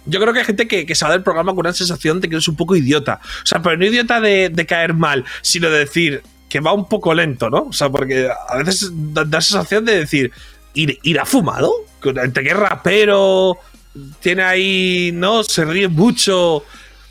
[0.04, 2.34] Yo creo que hay gente que, se va del programa con una sensación de que
[2.34, 3.20] eres un poco idiota.
[3.42, 7.14] O sea, pero no idiota de, caer mal, sino de decir que va un poco
[7.14, 7.64] lento, ¿no?
[7.64, 10.32] O sea, porque a veces da, la sensación de decir,
[10.74, 11.72] ¿ir, ha fumado?
[12.02, 13.58] Entre que es rapero,
[14.20, 15.42] tiene ahí, ¿no?
[15.42, 16.64] Se ríe mucho.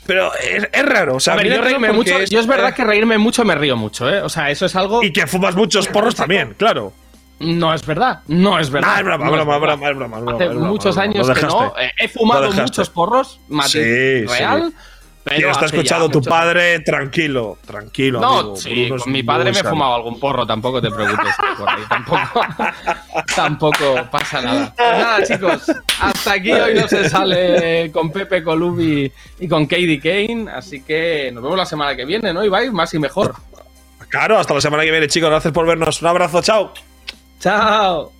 [0.06, 1.16] Pero es, raro.
[1.16, 4.22] O sea, yo, reírme mucho, yo es verdad que reírme mucho me río mucho, ¿eh?
[4.22, 5.02] O sea, eso es algo.
[5.02, 6.92] Y que fumas muchos porros también, claro.
[7.40, 8.90] No es verdad, no es verdad.
[8.94, 11.72] Ah, es broma, broma, broma, broma, Hace muchos años que no.
[11.78, 14.70] Eh, he fumado muchos porros, sí, real.
[14.70, 14.76] Sí.
[15.24, 18.20] Pero está escuchado tu padre, tranquilo, tranquilo.
[18.20, 21.34] No, sí, con mi padre me he fumado algún porro, tampoco te preocupes.
[21.58, 22.40] por ahí, tampoco,
[23.36, 24.74] tampoco pasa nada.
[24.76, 30.00] Pues nada, chicos, hasta aquí hoy no se sale con Pepe Colubi y con Katie
[30.00, 32.42] Kane, así que nos vemos la semana que viene, ¿no?
[32.44, 33.34] Y vais más y mejor.
[34.08, 35.28] Claro, hasta la semana que viene, chicos.
[35.28, 36.00] Gracias por vernos.
[36.00, 36.72] Un abrazo, chao.
[37.40, 38.12] Chao.